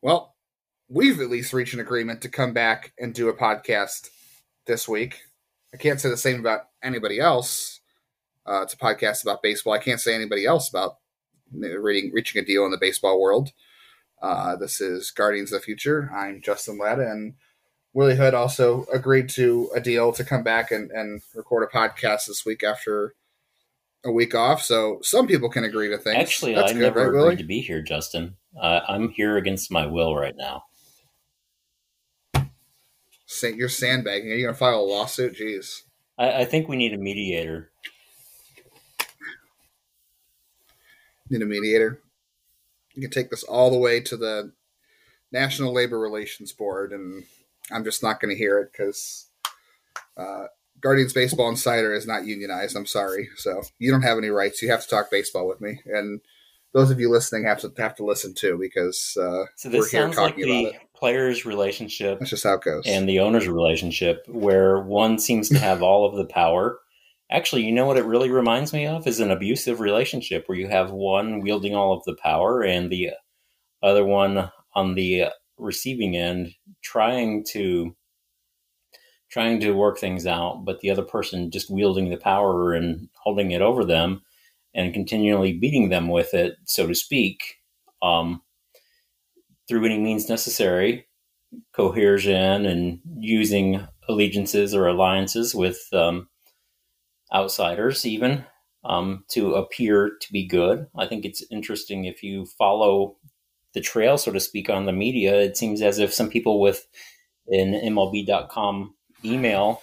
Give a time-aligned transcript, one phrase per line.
[0.00, 0.36] Well,
[0.88, 4.08] we've at least reached an agreement to come back and do a podcast
[4.66, 5.20] this week.
[5.74, 7.80] I can't say the same about anybody else.
[8.46, 9.74] Uh, it's a podcast about baseball.
[9.74, 10.96] I can't say anybody else about
[11.52, 13.50] reading, reaching a deal in the baseball world.
[14.22, 16.10] Uh, this is Guardians of the Future.
[16.16, 17.34] I'm Justin Lada, and
[17.98, 22.28] Willie Hood also agreed to a deal to come back and, and record a podcast
[22.28, 23.16] this week after
[24.04, 24.62] a week off.
[24.62, 26.16] So some people can agree to things.
[26.16, 27.36] Actually, That's I good, never right, agreed Willie?
[27.38, 28.36] to be here, Justin.
[28.56, 30.62] Uh, I'm here against my will right now.
[33.42, 34.30] You're sandbagging.
[34.30, 35.36] Are you going to file a lawsuit?
[35.36, 35.82] Jeez.
[36.16, 37.72] I, I think we need a mediator.
[41.30, 42.00] Need a mediator.
[42.94, 44.52] You can take this all the way to the
[45.32, 47.24] National Labor Relations Board, and
[47.70, 49.26] I'm just not going to hear it because
[50.16, 50.44] uh,
[50.80, 52.76] Guardians Baseball Insider is not unionized.
[52.76, 54.62] I'm sorry, so you don't have any rights.
[54.62, 56.20] You have to talk baseball with me, and
[56.72, 60.16] those of you listening have to have to listen too because uh, so this sounds
[60.16, 62.18] like the players' relationship.
[62.18, 66.06] That's just how it goes, and the owners' relationship, where one seems to have all
[66.06, 66.78] of the power.
[67.30, 70.66] Actually, you know what it really reminds me of is an abusive relationship where you
[70.68, 73.10] have one wielding all of the power and the
[73.82, 75.26] other one on the
[75.58, 77.94] receiving end trying to
[79.30, 83.50] trying to work things out, but the other person just wielding the power and holding
[83.50, 84.22] it over them
[84.74, 87.56] and continually beating them with it, so to speak,
[88.00, 88.40] um,
[89.68, 91.06] through any means necessary,
[91.74, 96.28] coercion and using allegiances or alliances with um,
[97.34, 98.44] outsiders, even
[98.84, 100.86] um, to appear to be good.
[100.96, 103.17] I think it's interesting if you follow
[103.74, 105.38] the trail, so to speak, on the media.
[105.40, 106.86] It seems as if some people with
[107.48, 108.94] an MLB.com
[109.24, 109.82] email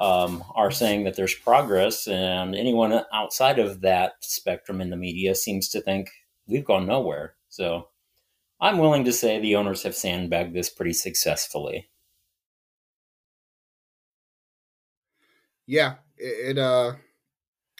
[0.00, 5.34] um, are saying that there's progress, and anyone outside of that spectrum in the media
[5.34, 6.10] seems to think
[6.46, 7.34] we've gone nowhere.
[7.48, 7.88] So
[8.60, 11.88] I'm willing to say the owners have sandbagged this pretty successfully.
[15.66, 16.92] Yeah, it, it uh,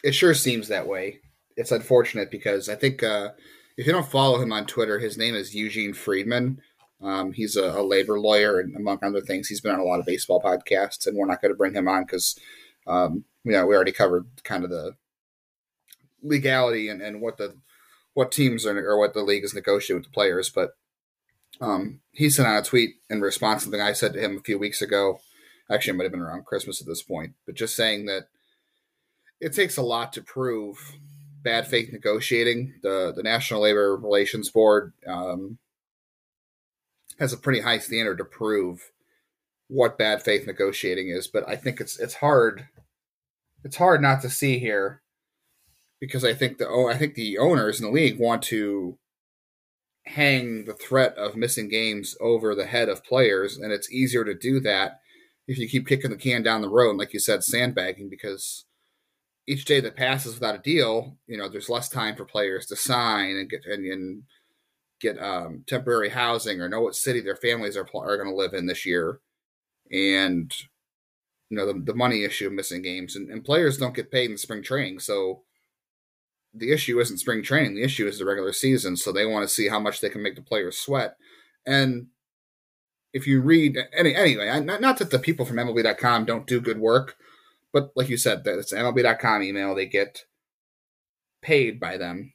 [0.03, 1.19] it sure seems that way.
[1.55, 3.29] It's unfortunate because I think uh,
[3.77, 6.59] if you don't follow him on Twitter, his name is Eugene Freedman.
[7.01, 9.99] Um, he's a, a, labor lawyer, and among other things, he's been on a lot
[9.99, 11.05] of baseball podcasts.
[11.05, 12.39] And we're not going to bring him on because,
[12.87, 14.95] um, you know, we already covered kind of the
[16.23, 17.55] legality and, and what the
[18.15, 20.49] what teams are or what the league is negotiating with the players.
[20.49, 20.71] But
[21.61, 24.41] um, he sent out a tweet in response to something I said to him a
[24.41, 25.19] few weeks ago.
[25.69, 28.23] Actually, it might have been around Christmas at this point, but just saying that
[29.39, 30.97] it takes a lot to prove
[31.43, 32.75] bad faith negotiating.
[32.81, 35.57] The the National Labor Relations Board um,
[37.19, 38.91] has a pretty high standard to prove
[39.67, 42.67] what bad faith negotiating is, but I think it's it's hard
[43.63, 45.01] it's hard not to see here
[45.99, 48.97] because I think the I think the owners in the league want to
[50.05, 54.33] hang the threat of missing games over the head of players, and it's easier to
[54.33, 55.01] do that
[55.47, 58.65] if you keep kicking the can down the road, like you said, sandbagging, because
[59.47, 62.75] each day that passes without a deal, you know, there's less time for players to
[62.75, 64.23] sign and get and, and
[64.99, 68.53] get um, temporary housing or know what city their families are are going to live
[68.53, 69.19] in this year,
[69.91, 70.53] and
[71.49, 74.29] you know the, the money issue of missing games and, and players don't get paid
[74.29, 75.43] in spring training, so
[76.53, 77.75] the issue isn't spring training.
[77.75, 78.97] The issue is the regular season.
[78.97, 81.15] So they want to see how much they can make the players sweat.
[81.65, 82.07] And
[83.13, 86.79] if you read any anyway, not, not that the people from MLB.com don't do good
[86.79, 87.15] work,
[87.73, 89.75] but like you said, it's MLB.com email.
[89.75, 90.25] They get
[91.41, 92.33] paid by them.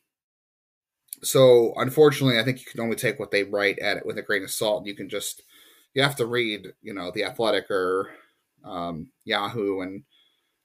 [1.22, 4.22] So unfortunately, I think you can only take what they write at it with a
[4.22, 4.86] grain of salt.
[4.86, 5.42] You can just
[5.94, 8.10] you have to read, you know, the Athletic or
[8.64, 10.04] um, Yahoo and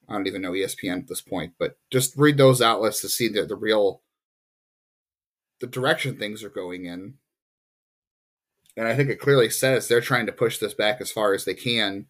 [0.10, 3.28] I don't even know ESPN at this point, but just read those outlets to see
[3.28, 4.02] the, the real
[5.60, 7.16] the direction things are going in.
[8.78, 11.46] And I think it clearly says they're trying to push this back as far as
[11.46, 12.06] they can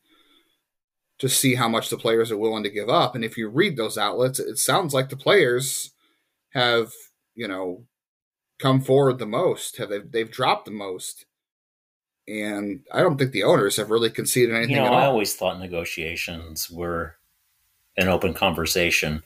[1.19, 3.15] to see how much the players are willing to give up.
[3.15, 5.91] And if you read those outlets, it sounds like the players
[6.49, 6.91] have,
[7.35, 7.85] you know,
[8.59, 11.25] come forward the most, have they, they've dropped the most.
[12.27, 14.75] And I don't think the owners have really conceded anything.
[14.75, 17.15] You know, I always thought negotiations were
[17.95, 19.23] an open conversation.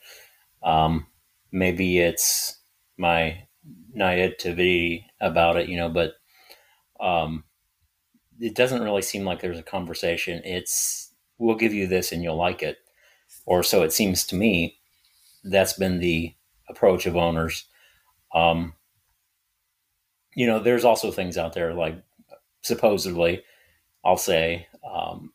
[0.62, 1.06] Um,
[1.50, 2.58] maybe it's
[2.96, 3.46] my
[3.92, 6.14] naivety about it, you know, but
[7.00, 7.44] um,
[8.38, 10.40] it doesn't really seem like there's a conversation.
[10.44, 11.01] It's
[11.42, 12.78] we'll give you this and you'll like it,
[13.46, 14.78] or so it seems to me.
[15.44, 16.34] That's been the
[16.68, 17.64] approach of owners.
[18.34, 18.74] Um,
[20.34, 22.02] you know, there's also things out there like
[22.62, 23.42] supposedly,
[24.04, 25.32] I'll say, um,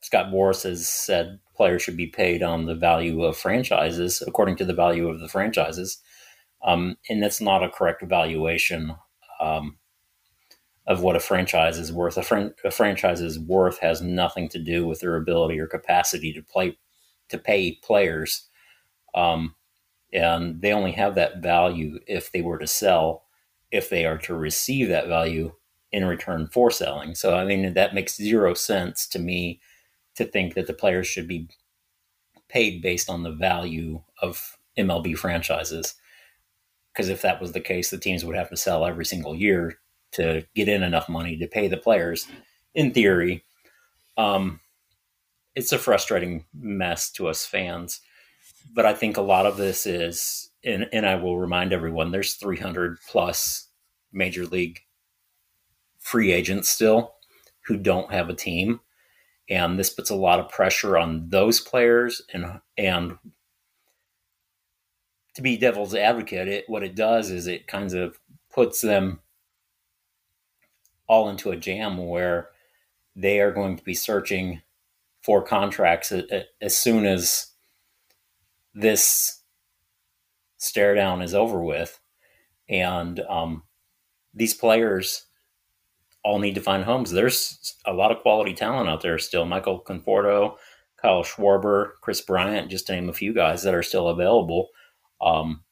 [0.00, 4.64] Scott Boras has said players should be paid on the value of franchises, according to
[4.64, 5.98] the value of the franchises.
[6.64, 8.94] Um, and that's not a correct valuation
[9.40, 9.76] um,
[10.86, 12.16] of what a franchise is worth.
[12.16, 16.42] A, fran- a franchise's worth has nothing to do with their ability or capacity to
[16.42, 16.78] play
[17.28, 18.48] to pay players,
[19.14, 19.54] um,
[20.12, 23.24] and they only have that value if they were to sell.
[23.70, 25.52] If they are to receive that value
[25.92, 29.60] in return for selling, so I mean that makes zero sense to me
[30.16, 31.48] to think that the players should be
[32.48, 35.94] paid based on the value of MLB franchises.
[36.92, 39.78] Because if that was the case, the teams would have to sell every single year
[40.12, 42.26] to get in enough money to pay the players.
[42.74, 43.44] In theory,
[44.16, 44.60] um,
[45.54, 48.00] it's a frustrating mess to us fans.
[48.72, 52.34] But I think a lot of this is, and, and I will remind everyone, there's
[52.34, 53.68] 300 plus
[54.12, 54.80] major league
[55.98, 57.14] free agents still
[57.66, 58.80] who don't have a team
[59.48, 63.16] and this puts a lot of pressure on those players and and
[65.34, 68.18] to be devil's advocate it what it does is it kind of
[68.52, 69.20] puts them
[71.12, 72.48] all into a jam where
[73.14, 74.62] they are going to be searching
[75.22, 76.10] for contracts
[76.62, 77.48] as soon as
[78.72, 79.42] this
[80.56, 82.00] stare down is over with
[82.66, 83.62] and um,
[84.32, 85.26] these players
[86.24, 87.10] all need to find homes.
[87.10, 89.44] There's a lot of quality talent out there still.
[89.44, 90.56] Michael Conforto,
[90.96, 94.68] Kyle Schwarber, Kris Bryant, just to name a few guys that are still available.
[95.20, 95.62] Um,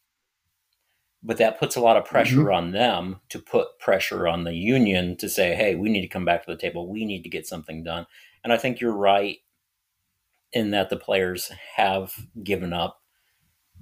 [1.23, 2.55] but that puts a lot of pressure mm-hmm.
[2.55, 6.25] on them to put pressure on the union to say, hey, we need to come
[6.25, 6.89] back to the table.
[6.89, 8.07] We need to get something done.
[8.43, 9.39] And I think you're right
[10.53, 13.03] in that the players have given up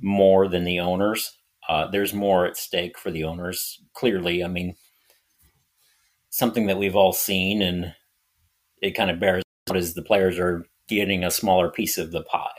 [0.00, 1.38] more than the owners.
[1.69, 3.82] Uh, there's more at stake for the owners.
[3.94, 4.75] Clearly, I mean,
[6.31, 7.94] something that we've all seen, and
[8.82, 12.23] it kind of bears out as the players are getting a smaller piece of the
[12.23, 12.50] pie.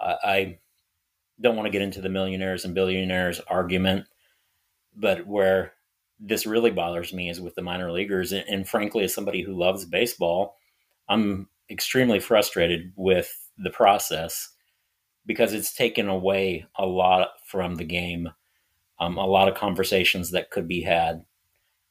[0.00, 0.58] Uh, I
[1.42, 4.06] don't want to get into the millionaires and billionaires argument,
[4.96, 5.74] but where
[6.18, 8.32] this really bothers me is with the minor leaguers.
[8.32, 10.56] And, and frankly, as somebody who loves baseball,
[11.08, 14.50] I'm extremely frustrated with the process
[15.26, 18.28] because it's taken away a lot from the game,
[19.00, 21.24] um, a lot of conversations that could be had.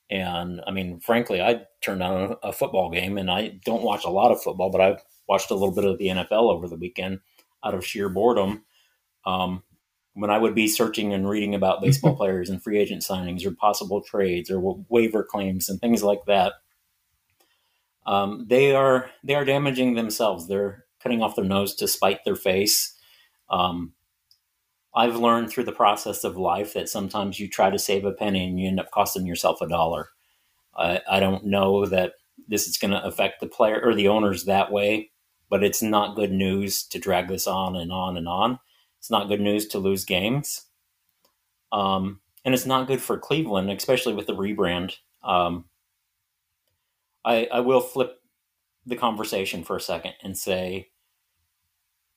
[0.09, 4.09] And I mean, frankly, I turned on a football game and I don't watch a
[4.09, 7.19] lot of football, but I've watched a little bit of the NFL over the weekend
[7.63, 8.63] out of sheer boredom.
[9.25, 9.63] Um,
[10.13, 13.51] when I would be searching and reading about baseball players and free agent signings or
[13.51, 16.53] possible trades or waiver claims and things like that,
[18.05, 20.47] um, they are they are damaging themselves.
[20.47, 22.95] They're cutting off their nose to spite their face.
[23.49, 23.93] Um,
[24.93, 28.47] I've learned through the process of life that sometimes you try to save a penny
[28.47, 30.09] and you end up costing yourself a dollar.
[30.75, 32.13] I, I don't know that
[32.47, 35.11] this is going to affect the player or the owners that way,
[35.49, 38.59] but it's not good news to drag this on and on and on.
[39.01, 40.67] It's not good news to lose games.
[41.71, 44.93] Um, and it's not good for Cleveland, especially with the rebrand.
[45.23, 45.65] Um,
[47.25, 48.21] I, I will flip
[48.85, 50.89] the conversation for a second and say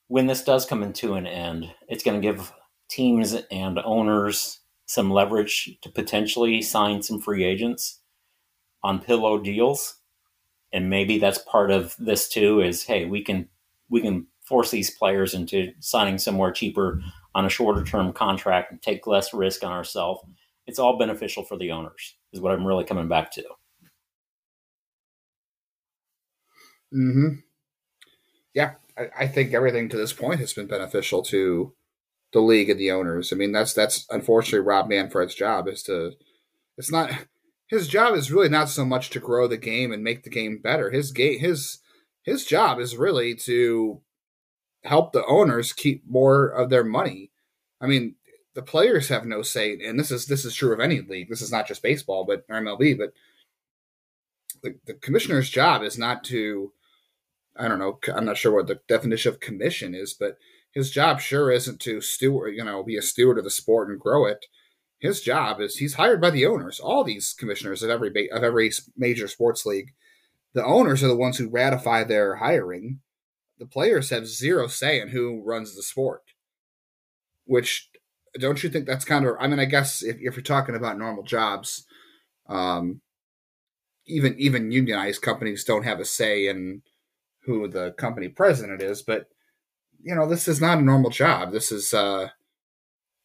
[0.08, 2.52] when this does come into an end, it's going to give
[2.90, 8.00] teams and owners some leverage to potentially sign some free agents
[8.82, 9.96] on pillow deals
[10.74, 13.48] and maybe that's part of this too is hey we can
[13.88, 17.00] we can force these players into signing somewhere cheaper
[17.34, 20.22] on a shorter term contract and take less risk on ourselves
[20.66, 23.44] it's all beneficial for the owners is what i'm really coming back to
[26.92, 27.28] hmm
[28.54, 31.72] yeah I, I think everything to this point has been beneficial to
[32.32, 33.32] the league and the owners.
[33.32, 36.12] I mean, that's that's unfortunately Rob Manfred's job is to.
[36.76, 37.10] It's not
[37.68, 40.60] his job is really not so much to grow the game and make the game
[40.62, 40.90] better.
[40.90, 41.78] His game his
[42.22, 44.00] his job is really to
[44.84, 47.30] help the owners keep more of their money.
[47.80, 48.14] I mean,
[48.54, 51.28] the players have no say, and this is this is true of any league.
[51.28, 52.96] This is not just baseball, but MLB.
[52.96, 53.12] But
[54.62, 56.72] the, the commissioner's job is not to.
[57.56, 57.98] I don't know.
[58.14, 60.38] I'm not sure what the definition of commission is, but
[60.72, 64.00] his job sure isn't to steward, you know, be a steward of the sport and
[64.00, 64.46] grow it.
[64.98, 66.80] His job is he's hired by the owners.
[66.80, 69.92] All these commissioners of every of every major sports league,
[70.52, 73.00] the owners are the ones who ratify their hiring.
[73.58, 76.22] The players have zero say in who runs the sport.
[77.46, 77.90] Which
[78.38, 79.36] don't you think that's kind of?
[79.38, 81.86] I mean, I guess if, if you're talking about normal jobs,
[82.48, 83.00] um,
[84.06, 86.82] even even unionized companies don't have a say in
[87.44, 89.28] who the company president is, but
[90.02, 91.52] you know, this is not a normal job.
[91.52, 92.28] This is uh,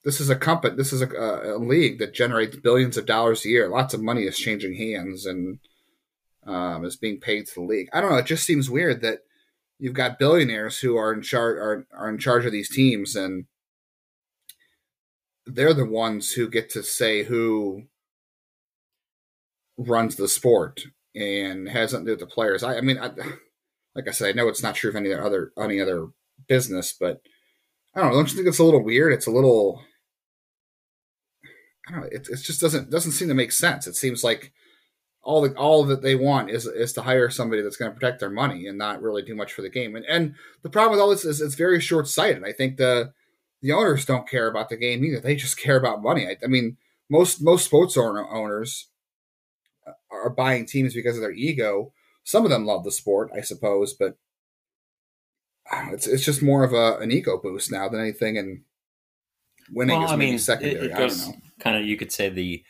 [0.04, 0.76] this is a company.
[0.76, 3.68] This is a, a, league that generates billions of dollars a year.
[3.68, 5.60] Lots of money is changing hands and
[6.46, 7.90] um, is being paid to the league.
[7.92, 8.18] I don't know.
[8.18, 9.20] It just seems weird that
[9.80, 13.46] you've got billionaires who are in charge are, are in charge of these teams and
[15.46, 17.84] they're the ones who get to say who
[19.78, 20.84] runs the sport
[21.16, 22.64] and has nothing to do with the players.
[22.64, 23.08] I, I mean, I,
[23.96, 26.08] like I said, I know it's not true of any other any other
[26.48, 27.22] business, but
[27.96, 28.16] I don't know.
[28.16, 29.14] Don't you think it's a little weird?
[29.14, 29.82] It's a little.
[31.88, 32.08] I don't know.
[32.08, 33.88] It, it just doesn't doesn't seem to make sense.
[33.88, 34.54] It seems like
[35.30, 38.20] all the all that they want is is to hire somebody that's going to protect
[38.20, 39.96] their money and not really do much for the game.
[39.96, 40.34] And and
[40.64, 42.44] the problem with all this is it's very short sighted.
[42.44, 43.14] I think the
[43.62, 45.20] the owners don't care about the game either.
[45.20, 46.26] They just care about money.
[46.26, 46.78] I, I mean,
[47.12, 48.88] most most sports owner, owners
[49.86, 51.94] uh, are buying teams because of their ego.
[52.24, 54.18] Some of them love the sport, I suppose, but
[55.92, 58.36] it's it's just more of a an ego boost now than anything.
[58.36, 58.64] And
[59.72, 60.88] winning well, is I maybe mean, secondary.
[60.88, 61.42] It, it goes, I don't know.
[61.60, 62.64] Kind of, you could say the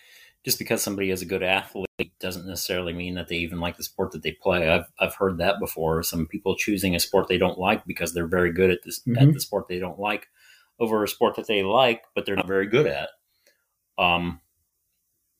[0.45, 1.87] just because somebody is a good athlete
[2.19, 4.69] doesn't necessarily mean that they even like the sport that they play.
[4.69, 6.01] I've I've heard that before.
[6.03, 9.17] Some people choosing a sport they don't like because they're very good at this mm-hmm.
[9.17, 10.27] at the sport they don't like
[10.79, 13.09] over a sport that they like but they're not very good at.
[13.97, 14.39] Um,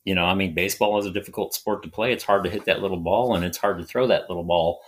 [0.04, 2.12] you know, I mean, baseball is a difficult sport to play.
[2.12, 4.80] It's hard to hit that little ball, and it's hard to throw that little ball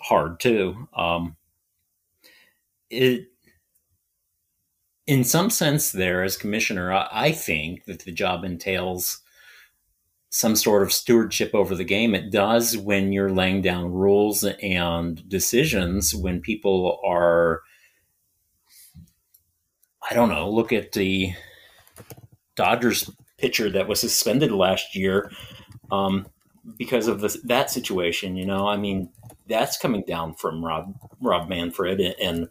[0.00, 0.88] hard too.
[0.94, 1.36] Um,
[2.90, 3.28] it,
[5.06, 9.20] in some sense, there as commissioner, I, I think that the job entails
[10.34, 12.14] some sort of stewardship over the game.
[12.14, 16.14] It does when you're laying down rules and decisions.
[16.14, 17.60] When people are,
[20.10, 21.34] I don't know, look at the
[22.56, 25.30] Dodgers pitcher that was suspended last year
[25.90, 26.26] um,
[26.78, 28.34] because of this, that situation.
[28.34, 29.10] You know, I mean,
[29.46, 32.48] that's coming down from Rob Rob Manfred, and, and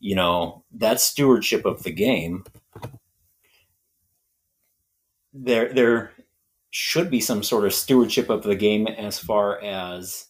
[0.00, 2.42] you know that stewardship of the game.
[5.32, 6.13] There, there
[6.76, 10.26] should be some sort of stewardship of the game as far as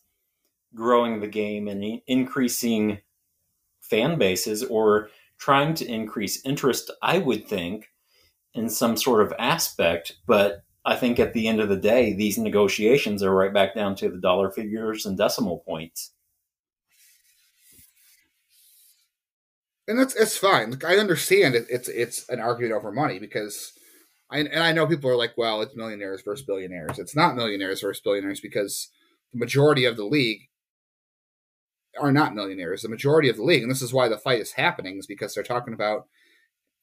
[0.75, 2.99] growing the game and increasing
[3.81, 5.09] fan bases or
[5.39, 6.91] trying to increase interest.
[7.01, 7.89] I would think
[8.53, 12.37] in some sort of aspect, but I think at the end of the day, these
[12.37, 16.11] negotiations are right back down to the dollar figures and decimal points.
[19.89, 20.73] And that's it's fine.
[20.73, 23.73] Like, I understand it, it's it's an argument over money because
[24.31, 26.99] I and I know people are like, well, it's millionaires versus billionaires.
[26.99, 28.91] It's not millionaires versus billionaires because
[29.33, 30.49] the majority of the league
[32.01, 32.83] are not millionaires.
[32.83, 35.35] The majority of the league, and this is why the fight is happening, is because
[35.35, 36.07] they're talking about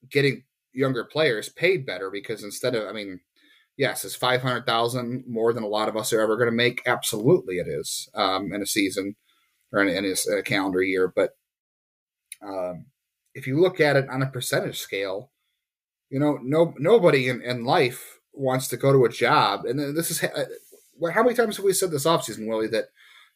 [0.10, 0.44] getting
[0.74, 3.20] younger players paid better because instead of, I mean,
[3.78, 6.56] yes, is five hundred thousand more than a lot of us are ever going to
[6.56, 6.82] make?
[6.86, 9.16] Absolutely, it is um, in a season
[9.74, 11.12] or in, in, a, in a calendar year.
[11.14, 11.32] But
[12.42, 12.86] um,
[13.34, 15.31] if you look at it on a percentage scale,
[16.12, 20.12] you know, no nobody in, in life wants to go to a job, and this
[20.12, 20.46] is uh,
[21.12, 22.90] how many times have we said this offseason, Willie, that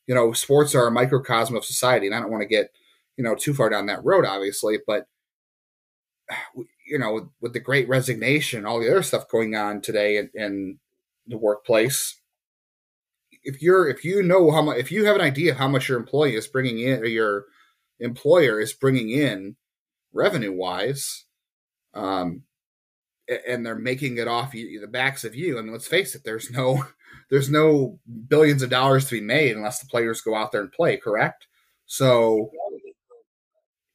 [0.05, 2.71] you know sports are a microcosm of society, and I don't want to get
[3.17, 5.07] you know too far down that road, obviously, but
[6.85, 10.79] you know, with the great resignation, all the other stuff going on today in, in
[11.27, 12.19] the workplace,
[13.43, 15.87] if you're if you know how much if you have an idea of how much
[15.87, 17.45] your employee is bringing in or your
[17.99, 19.55] employer is bringing in
[20.13, 21.25] revenue wise,
[21.93, 22.43] um,
[23.47, 25.55] and they're making it off you, the backs of you.
[25.55, 26.85] Mean, let's face it, there's no
[27.29, 30.71] there's no billions of dollars to be made unless the players go out there and
[30.71, 30.97] play.
[30.97, 31.47] Correct?
[31.85, 32.51] So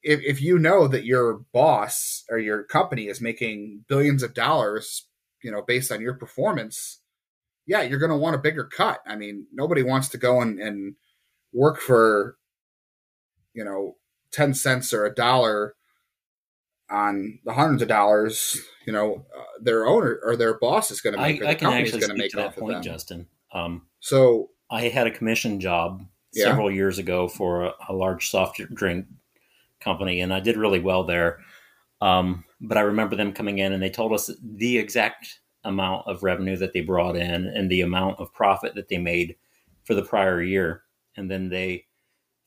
[0.02, 5.06] if, if you know that your boss or your company is making billions of dollars,
[5.42, 7.00] you know, based on your performance,
[7.66, 9.00] yeah, you're going to want a bigger cut.
[9.06, 10.94] I mean, nobody wants to go and, and
[11.52, 12.36] work for,
[13.52, 13.96] you know,
[14.32, 15.74] 10 cents or a dollar
[16.90, 21.14] on the hundreds of dollars, you know, uh, their owner or their boss is going
[21.14, 21.42] to make.
[21.42, 23.26] I, I can actually speak make to that point, Justin.
[23.52, 26.44] Um, so I had a commission job yeah.
[26.44, 29.06] several years ago for a, a large soft drink
[29.80, 31.40] company, and I did really well there.
[32.00, 36.22] Um, but I remember them coming in and they told us the exact amount of
[36.22, 39.36] revenue that they brought in and the amount of profit that they made
[39.84, 40.82] for the prior year.
[41.16, 41.86] And then they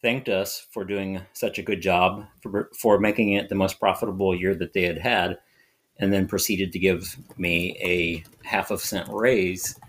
[0.03, 4.36] thanked us for doing such a good job for, for making it the most profitable
[4.36, 5.39] year that they had had,
[5.98, 9.79] and then proceeded to give me a half of cent raise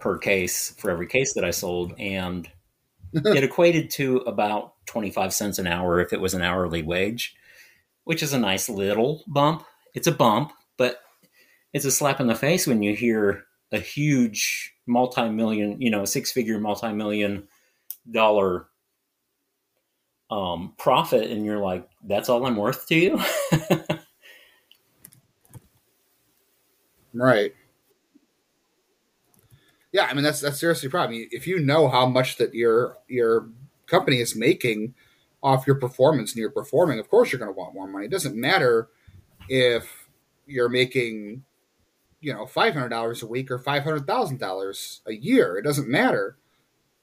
[0.00, 1.94] per case for every case that I sold.
[1.98, 2.50] And
[3.14, 7.36] it equated to about 25 cents an hour if it was an hourly wage,
[8.02, 9.64] which is a nice little bump.
[9.94, 11.00] It's a bump, but
[11.72, 16.58] it's a slap in the face when you hear a huge multi-million, you know, six-figure
[16.58, 17.46] multi-million
[18.10, 18.66] dollar
[20.34, 23.22] um, profit, and you're like, "That's all I'm worth to you."
[27.14, 27.54] right.
[29.92, 31.24] Yeah, I mean that's that's seriously a problem.
[31.30, 33.48] If you know how much that your your
[33.86, 34.94] company is making
[35.40, 38.06] off your performance and you're performing, of course you're going to want more money.
[38.06, 38.88] It doesn't matter
[39.48, 40.08] if
[40.46, 41.44] you're making,
[42.20, 45.58] you know, five hundred dollars a week or five hundred thousand dollars a year.
[45.58, 46.38] It doesn't matter.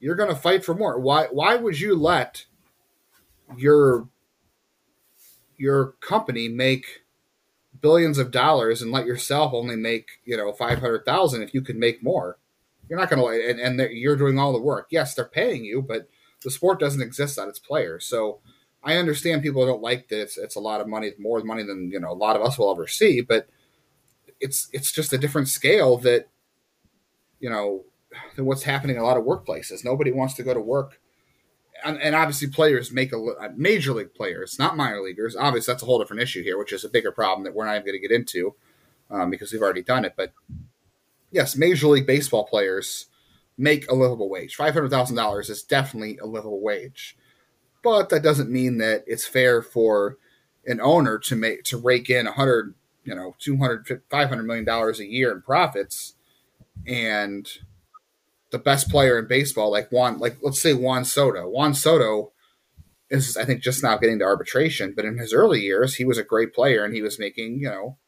[0.00, 1.00] You're going to fight for more.
[1.00, 1.28] Why?
[1.30, 2.44] Why would you let
[3.58, 4.08] your
[5.56, 7.02] your company make
[7.80, 11.62] billions of dollars and let yourself only make you know five hundred thousand if you
[11.62, 12.38] could make more?
[12.88, 14.88] You're not going to, and, and you're doing all the work.
[14.90, 16.08] Yes, they're paying you, but
[16.42, 18.04] the sport doesn't exist on its players.
[18.04, 18.40] So
[18.82, 20.36] I understand people don't like this.
[20.36, 22.70] It's a lot of money, more money than you know a lot of us will
[22.70, 23.20] ever see.
[23.20, 23.48] But
[24.40, 26.28] it's it's just a different scale that
[27.40, 27.84] you know
[28.36, 29.84] than what's happening in a lot of workplaces.
[29.84, 31.00] Nobody wants to go to work,
[31.84, 35.36] and, and obviously players make a, major league players, not minor leaguers.
[35.36, 37.74] Obviously, that's a whole different issue here, which is a bigger problem that we're not
[37.74, 38.54] even going to get into
[39.10, 40.14] um, because we've already done it.
[40.16, 40.32] But
[41.30, 43.06] yes, major league baseball players
[43.58, 44.56] make a livable wage.
[44.56, 47.16] Five hundred thousand dollars is definitely a livable wage
[47.82, 50.16] but that doesn't mean that it's fair for
[50.66, 52.74] an owner to make to rake in a 100
[53.04, 56.14] you know 200 500 million dollars a year in profits
[56.86, 57.58] and
[58.52, 61.48] the best player in baseball like Juan like let's say Juan Soto.
[61.48, 62.32] Juan Soto
[63.10, 66.18] is I think just now getting to arbitration but in his early years he was
[66.18, 67.98] a great player and he was making you know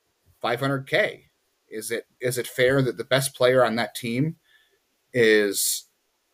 [0.43, 1.23] 500k
[1.69, 4.37] is it is it fair that the best player on that team
[5.13, 5.89] is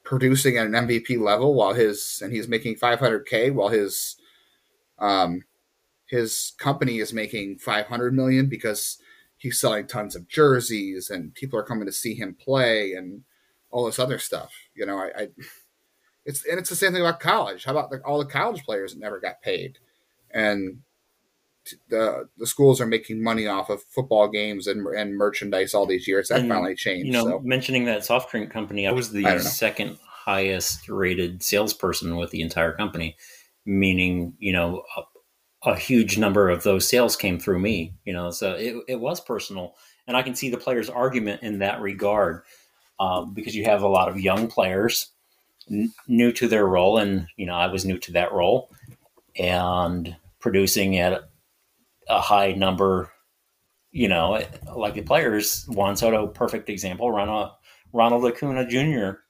[0.05, 4.17] producing at an MVP level while his and he's making 500k while his
[4.99, 5.45] um
[6.07, 8.99] his company is making 500 million because
[9.37, 13.23] he's selling tons of jerseys and people are coming to see him play and
[13.71, 14.53] all this other stuff.
[14.75, 15.29] You know, I, I
[16.25, 17.65] it's and it's the same thing about college.
[17.65, 19.79] How about the, all the college players that never got paid,
[20.31, 20.81] and
[21.89, 26.07] the the schools are making money off of football games and, and merchandise all these
[26.09, 26.29] years.
[26.29, 27.07] That and, finally changed.
[27.07, 27.41] You know, so.
[27.41, 32.43] mentioning that soft drink company, I was the I second highest rated salesperson with the
[32.43, 33.17] entire company,
[33.65, 37.95] meaning you know a, a, huge number of those sales came through me.
[38.05, 39.75] You know, so it it was personal,
[40.07, 42.43] and I can see the players' argument in that regard
[43.01, 45.09] um, because you have a lot of young players
[45.71, 48.71] n- new to their role, and you know I was new to that role,
[49.37, 51.23] and producing at
[52.09, 53.11] a high number,
[53.91, 54.43] you know,
[54.75, 57.51] like the players, Juan Soto, perfect example, Ronald,
[57.93, 59.21] Ronald Acuna Jr.,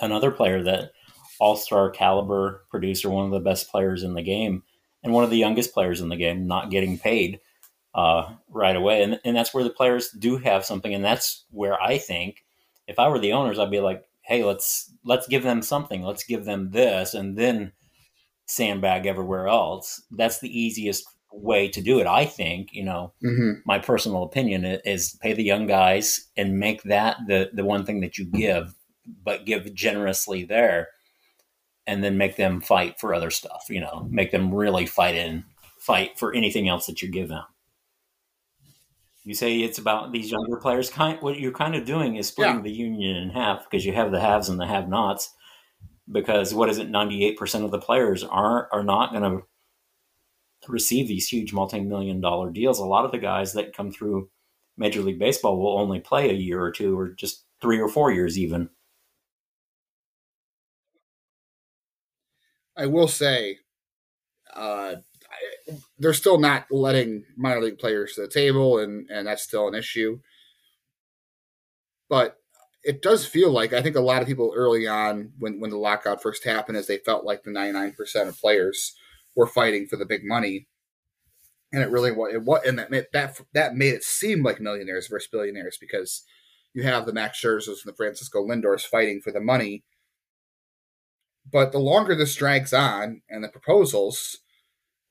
[0.00, 0.92] another player that
[1.40, 4.62] all star caliber producer, one of the best players in the game,
[5.02, 7.40] and one of the youngest players in the game, not getting paid
[7.94, 9.02] uh, right away.
[9.02, 10.92] And, and that's where the players do have something.
[10.92, 12.43] And that's where I think
[12.86, 16.02] if I were the owners, I'd be like, hey, let's let's give them something.
[16.02, 17.72] Let's give them this, and then
[18.46, 20.02] sandbag everywhere else.
[20.10, 22.06] That's the easiest way to do it.
[22.06, 23.60] I think, you know, mm-hmm.
[23.64, 28.00] my personal opinion is pay the young guys and make that the the one thing
[28.00, 28.74] that you give,
[29.22, 30.88] but give generously there,
[31.86, 33.64] and then make them fight for other stuff.
[33.68, 35.44] You know, make them really fight in
[35.78, 37.44] fight for anything else that you give them.
[39.24, 40.90] You say it's about these younger players.
[40.90, 42.62] Kind what you're kind of doing is splitting yeah.
[42.62, 45.32] the union in half because you have the haves and the have-nots.
[46.10, 46.90] Because what is it?
[46.90, 49.42] Ninety-eight percent of the players are are not going to
[50.68, 54.30] receive these huge multi-million dollar deals, a lot of the guys that come through
[54.76, 58.10] Major League Baseball will only play a year or two, or just three or four
[58.10, 58.70] years, even.
[62.76, 63.58] I will say,
[64.54, 64.96] uh,
[65.98, 69.74] they're still not letting minor league players to the table, and and that's still an
[69.74, 70.20] issue.
[72.08, 72.36] But
[72.82, 75.78] it does feel like I think a lot of people early on, when when the
[75.78, 78.94] lockout first happened, is they felt like the ninety nine percent of players
[79.34, 80.66] were fighting for the big money,
[81.72, 82.34] and it really was.
[82.34, 86.24] It what and that made, that that made it seem like millionaires versus billionaires because
[86.74, 89.84] you have the Max Scherzers and the Francisco Lindors fighting for the money.
[91.50, 94.38] But the longer this drags on, and the proposals,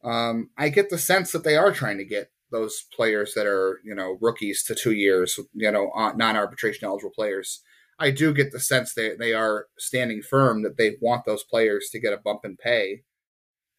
[0.03, 3.79] um, I get the sense that they are trying to get those players that are
[3.83, 7.61] you know rookies to two years, you know, non-arbitration eligible players.
[7.99, 11.89] I do get the sense that they are standing firm that they want those players
[11.91, 13.03] to get a bump in pay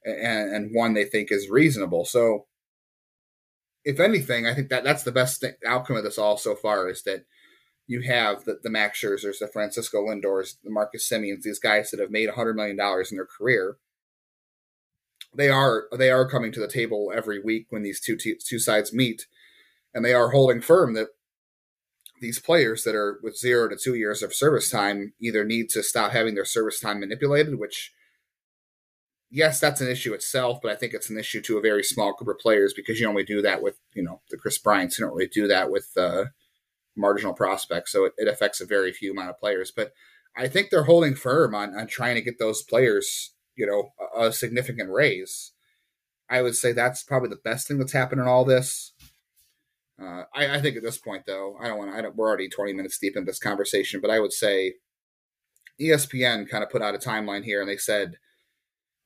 [0.05, 2.05] and, and one they think is reasonable.
[2.05, 2.47] So,
[3.85, 7.03] if anything, I think that that's the best outcome of this all so far is
[7.03, 7.25] that
[7.87, 12.01] you have the, the Max Scherzers, the Francisco Lindors, the Marcus Semiens, these guys that
[12.01, 13.77] have made $100 million in their career.
[15.37, 18.93] They are they are coming to the table every week when these two two sides
[18.93, 19.27] meet,
[19.93, 21.09] and they are holding firm that
[22.21, 25.83] these players that are with zero to two years of service time either need to
[25.83, 27.93] stop having their service time manipulated, which
[29.35, 32.15] yes, that's an issue itself, but I think it's an issue to a very small
[32.15, 34.97] group of players because you only do that with, you know, the Kris Bryants.
[34.97, 36.27] You don't really do that with uh,
[36.97, 37.91] marginal prospects.
[37.91, 39.73] So it, it, affects a very few amount of players.
[39.75, 39.93] But
[40.37, 44.29] I think they're holding firm on, on trying to get those players you know a,
[44.29, 45.53] a significant raise.
[46.29, 48.93] I would say that's probably the best thing that's happened in all this.
[50.01, 52.11] Uh, I, I, think at this point, though, I don't want to.
[52.11, 54.75] We're already twenty minutes deep in this conversation, but I would say
[55.81, 58.17] ESPN kind of put out a timeline here, and they said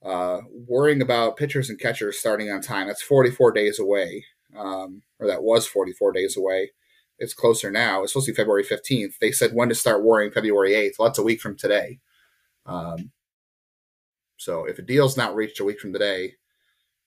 [0.04, 2.86] uh, worrying about pitchers and catchers starting on time.
[2.86, 4.24] That's forty four days away,
[4.56, 6.72] um, or that was forty four days away.
[7.18, 8.02] It's closer now.
[8.02, 9.18] It's supposed to be February fifteenth.
[9.20, 10.96] They said when to start worrying February eighth.
[10.98, 11.98] Well, that's a week from today.
[12.64, 13.10] Um,
[14.38, 16.34] so if a deal's not reached a week from today,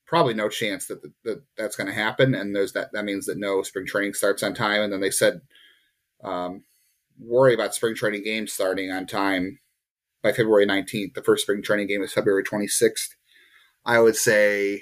[0.06, 2.36] probably no chance that, the, that that's going to happen.
[2.36, 4.82] And there's that that means that no spring training starts on time.
[4.82, 5.42] And then they said
[6.24, 6.64] um,
[7.18, 9.60] worry about spring training games starting on time
[10.22, 11.14] by February 19th.
[11.14, 13.16] The first spring training game is February 26th.
[13.86, 14.82] I would say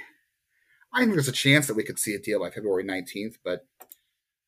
[0.91, 3.67] I think there's a chance that we could see a deal by February 19th, but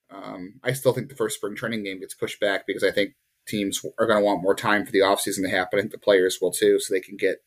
[0.10, 3.14] um, I still think the first spring training game gets pushed back because I think
[3.48, 5.78] teams are going to want more time for the offseason to happen.
[5.78, 7.44] I think the players will too, so they can get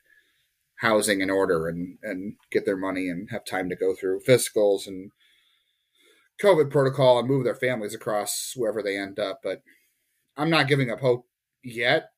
[0.77, 4.87] housing in order and, and get their money and have time to go through fiscals
[4.87, 5.11] and
[6.43, 9.41] COVID protocol and move their families across wherever they end up.
[9.43, 9.63] But
[10.37, 11.27] I'm not giving up hope
[11.63, 12.11] yet,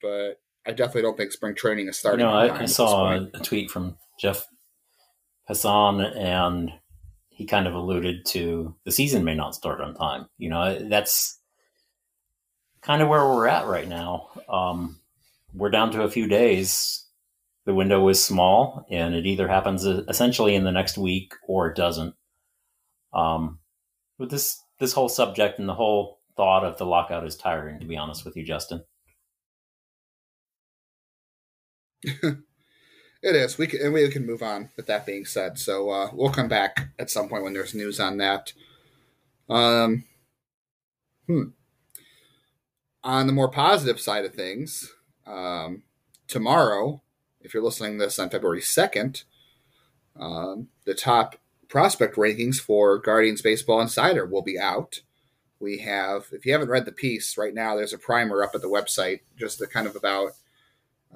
[0.00, 2.20] but I definitely don't think spring training is starting.
[2.20, 4.46] You know, I, I saw a, a tweet from Jeff
[5.48, 6.72] Passan and
[7.30, 10.26] he kind of alluded to the season may not start on time.
[10.38, 11.40] You know, that's
[12.82, 14.28] kind of where we're at right now.
[14.48, 15.00] Um,
[15.54, 17.01] we're down to a few days.
[17.64, 21.76] The window is small, and it either happens essentially in the next week or it
[21.76, 22.14] doesn't.
[23.12, 23.60] Um,
[24.18, 27.86] with this this whole subject and the whole thought of the lockout is tiring, to
[27.86, 28.82] be honest with you, Justin.
[32.04, 32.36] it
[33.22, 33.58] is.
[33.58, 34.70] We can and we can move on.
[34.76, 38.00] With that being said, so uh, we'll come back at some point when there's news
[38.00, 38.52] on that.
[39.48, 40.04] Um,
[41.26, 41.50] hmm
[43.04, 44.92] on the more positive side of things,
[45.26, 45.82] um,
[46.28, 47.02] tomorrow,
[47.42, 49.24] if you're listening this on February 2nd,
[50.18, 51.36] um, the top
[51.68, 55.00] prospect rankings for Guardians Baseball Insider will be out.
[55.58, 58.62] We have, if you haven't read the piece right now, there's a primer up at
[58.62, 60.32] the website just to kind of about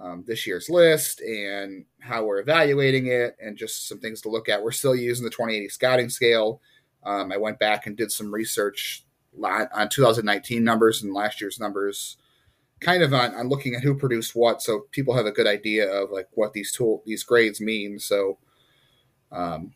[0.00, 4.48] um, this year's list and how we're evaluating it and just some things to look
[4.48, 4.62] at.
[4.62, 6.60] We're still using the 2080 scouting scale.
[7.02, 9.04] Um, I went back and did some research
[9.42, 12.16] on 2019 numbers and last year's numbers,
[12.80, 15.90] kind of on, on looking at who produced what, so people have a good idea
[15.90, 17.98] of like what these tool these grades mean.
[17.98, 18.38] So,
[19.32, 19.72] um,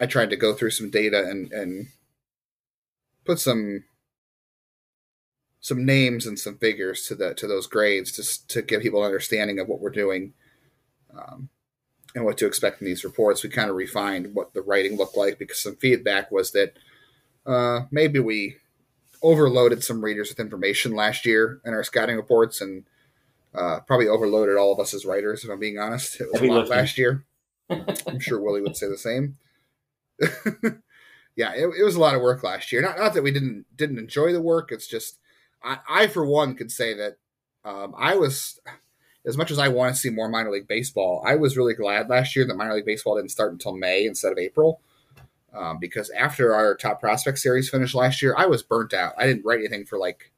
[0.00, 1.88] I tried to go through some data and and
[3.24, 3.84] put some
[5.60, 9.06] some names and some figures to the to those grades to to give people an
[9.06, 10.34] understanding of what we're doing.
[11.16, 11.50] Um,
[12.14, 13.42] and what to expect in these reports.
[13.42, 16.76] We kind of refined what the writing looked like because some feedback was that
[17.46, 18.56] uh, maybe we
[19.22, 22.84] overloaded some readers with information last year in our scouting reports and
[23.54, 26.20] uh, probably overloaded all of us as writers, if I'm being honest.
[26.20, 26.76] It was Heavy a lot lifting.
[26.76, 27.24] last year.
[27.70, 29.36] I'm sure Willie would say the same.
[31.36, 32.82] yeah, it, it, was a lot of work last year.
[32.82, 34.70] Not, not that we didn't didn't enjoy the work.
[34.70, 35.18] It's just
[35.62, 37.16] I, I for one could say that
[37.64, 38.60] um, I was
[39.26, 41.22] as much as I want to see more minor league baseball.
[41.26, 44.32] I was really glad last year that minor league baseball didn't start until May instead
[44.32, 44.80] of April
[45.54, 49.14] um, because after our top prospect series finished last year, I was burnt out.
[49.18, 50.32] I didn't write anything for like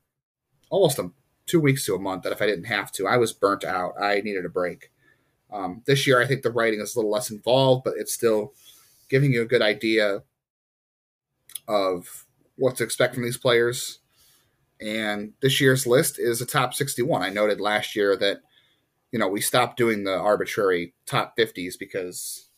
[0.70, 1.10] almost a,
[1.46, 2.22] two weeks to a month.
[2.22, 3.94] That if I didn't have to, I was burnt out.
[4.00, 4.90] I needed a break.
[5.52, 8.54] Um, this year, I think the writing is a little less involved, but it's still
[9.08, 10.22] giving you a good idea
[11.68, 13.98] of what to expect from these players.
[14.80, 17.22] And this year's list is a top 61.
[17.22, 18.40] I noted last year that,
[19.12, 22.48] you know, we stopped doing the arbitrary top 50s because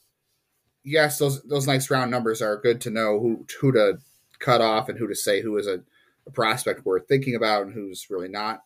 [0.85, 3.99] yes, those those nice round numbers are good to know who who to
[4.39, 5.81] cut off and who to say who is a,
[6.27, 8.63] a prospect worth thinking about and who's really not.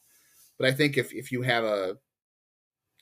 [0.59, 1.97] But I think if if you have a,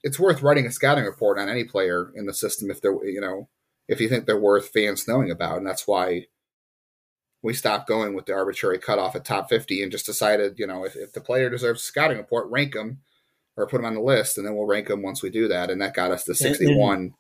[0.02, 3.20] it's worth writing a scouting report on any player in the system if they're you
[3.20, 3.48] know
[3.88, 6.26] if you think they're worth fans knowing about, and that's why
[7.42, 10.85] we stopped going with the arbitrary cutoff at top 50 and just decided, you know,
[10.85, 12.98] if, if the player deserves a scouting report, rank them
[13.57, 15.70] or put them on the list, and then we'll rank them once we do that.
[15.70, 17.14] And that got us to 61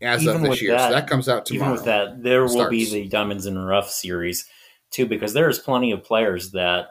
[0.00, 0.72] as even of this year.
[0.72, 1.72] That, so that comes out tomorrow.
[1.72, 4.46] Even with that, there will be the Diamonds and Rough series
[4.90, 6.88] too, because there's plenty of players that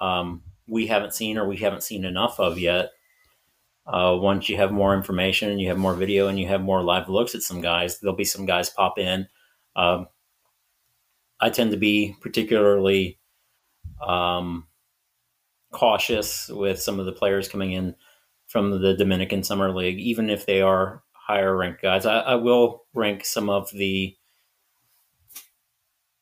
[0.00, 2.90] um, we haven't seen or we haven't seen enough of yet.
[3.86, 6.82] Uh, once you have more information and you have more video and you have more
[6.82, 9.26] live looks at some guys, there'll be some guys pop in.
[9.74, 10.06] Um,
[11.40, 13.18] I tend to be particularly
[14.06, 14.68] um,
[15.72, 17.96] cautious with some of the players coming in
[18.46, 22.06] from the Dominican Summer League, even if they are higher rank guys.
[22.06, 24.16] I, I will rank some of the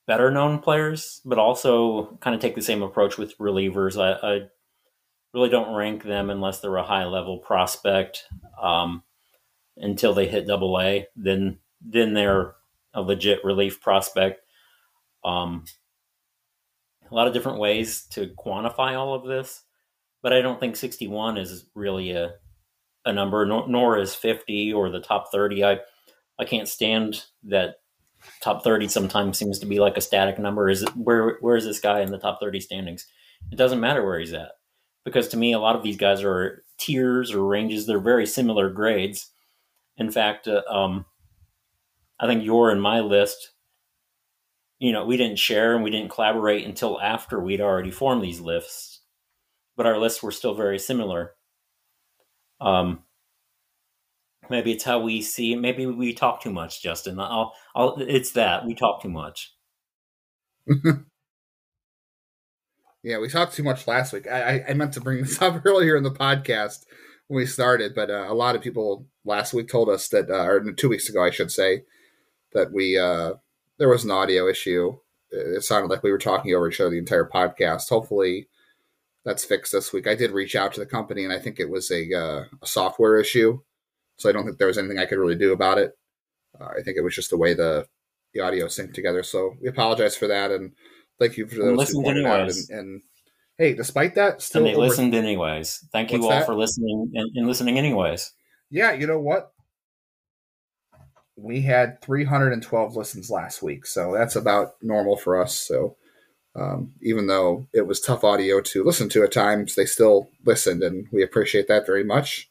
[0.06, 4.00] better known players, but also kind of take the same approach with relievers.
[4.00, 4.40] I, I
[5.32, 8.24] really don't rank them unless they're a high level prospect.
[8.60, 9.02] Um,
[9.80, 11.06] until they hit double A.
[11.16, 12.54] Then then they're
[12.92, 14.40] a legit relief prospect.
[15.24, 15.64] Um,
[17.10, 19.64] a lot of different ways to quantify all of this,
[20.22, 22.34] but I don't think 61 is really a
[23.04, 25.64] a number, nor, nor is 50 or the top 30.
[25.64, 25.78] I
[26.38, 27.76] I can't stand that
[28.42, 30.68] top 30 sometimes seems to be like a static number.
[30.68, 33.06] Is it where where is this guy in the top 30 standings?
[33.52, 34.52] It doesn't matter where he's at
[35.04, 37.86] because to me a lot of these guys are tiers or ranges.
[37.86, 39.30] They're very similar grades.
[39.96, 41.04] In fact, uh, um,
[42.18, 43.52] I think you're in my list.
[44.78, 48.40] You know, we didn't share and we didn't collaborate until after we'd already formed these
[48.40, 49.00] lists,
[49.76, 51.32] but our lists were still very similar.
[52.60, 53.00] Um,
[54.48, 55.54] maybe it's how we see.
[55.56, 57.18] Maybe we talk too much, Justin.
[57.18, 57.96] I'll, I'll.
[57.98, 59.54] It's that we talk too much.
[63.02, 64.26] yeah, we talked too much last week.
[64.28, 66.84] I, I meant to bring this up earlier in the podcast
[67.28, 70.44] when we started, but uh, a lot of people last week told us that, uh,
[70.44, 71.84] or two weeks ago, I should say,
[72.52, 73.34] that we uh,
[73.78, 74.98] there was an audio issue.
[75.30, 77.88] It sounded like we were talking over each other the entire podcast.
[77.88, 78.48] Hopefully,
[79.24, 80.06] that's fixed this week.
[80.06, 82.66] I did reach out to the company, and I think it was a, uh, a
[82.66, 83.60] software issue,
[84.16, 85.92] so I don't think there was anything I could really do about it.
[86.58, 87.86] Uh, I think it was just the way the
[88.32, 89.24] the audio synced together.
[89.24, 90.72] So we apologize for that, and
[91.18, 92.42] thank you for those who pointed out.
[92.42, 93.02] And, and,
[93.58, 94.86] hey, despite that, still and they over...
[94.86, 95.84] listened anyways.
[95.92, 96.46] Thank you What's all that?
[96.46, 98.32] for listening and, and listening anyways.
[98.70, 99.52] Yeah, you know what?
[101.42, 105.58] we had 312 listens last week, so that's about normal for us.
[105.58, 105.96] So
[106.54, 110.82] um, even though it was tough audio to listen to at times, they still listened,
[110.82, 112.48] and we appreciate that very much.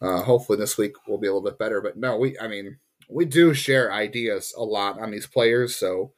[0.00, 1.80] Uh, hopefully, this week will be a little bit better.
[1.80, 6.12] But no, we, I mean, we do share ideas a lot on these players, so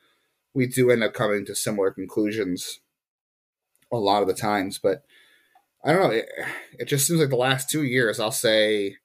[0.54, 2.80] we do end up coming to similar conclusions
[3.92, 4.78] a lot of the times.
[4.78, 5.04] But
[5.84, 6.28] I don't know, it,
[6.78, 8.96] it just seems like the last two years, I'll say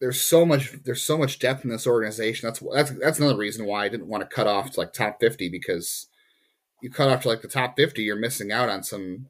[0.00, 2.46] there's so much there's so much depth in this organization.
[2.46, 5.18] That's that's that's another reason why I didn't want to cut off to like top
[5.20, 6.06] fifty because
[6.82, 9.26] you cut off to like the top fifty, you're missing out on some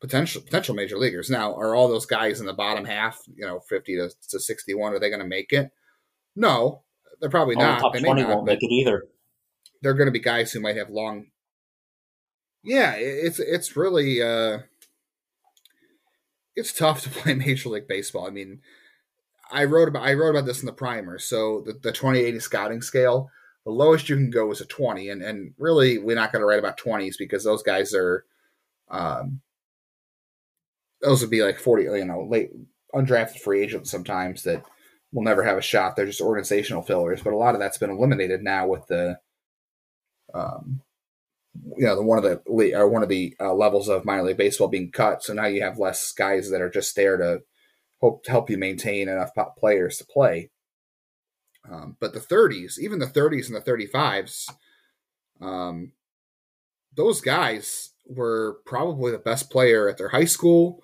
[0.00, 1.30] potential potential major leaguers.
[1.30, 4.74] Now, are all those guys in the bottom half, you know, fifty to, to sixty
[4.74, 5.70] one, are they going to make it?
[6.36, 6.82] No,
[7.20, 7.78] they're probably all not.
[7.78, 9.04] The top they twenty not, won't make it either.
[9.82, 11.26] They're going to be guys who might have long.
[12.62, 14.58] Yeah, it's it's really uh,
[16.54, 18.26] it's tough to play Major League Baseball.
[18.26, 18.60] I mean,
[19.50, 21.18] I wrote about I wrote about this in the primer.
[21.18, 23.30] So the, the 2080 scouting scale,
[23.64, 26.46] the lowest you can go is a 20, and and really we're not going to
[26.46, 28.24] write about 20s because those guys are,
[28.90, 29.40] um,
[31.02, 32.50] those would be like 40, you know, late
[32.94, 34.64] undrafted free agents sometimes that
[35.12, 35.96] will never have a shot.
[35.96, 39.18] They're just organizational fillers, but a lot of that's been eliminated now with the,
[40.34, 40.82] um,
[41.76, 44.36] you know, the one of the or one of the uh, levels of minor league
[44.36, 45.22] baseball being cut.
[45.22, 47.42] So now you have less guys that are just there to
[48.00, 50.50] hope to help you maintain enough players to play.
[51.70, 54.50] Um, but the 30s, even the 30s and the 35s,
[55.40, 55.92] um,
[56.96, 60.82] those guys were probably the best player at their high school,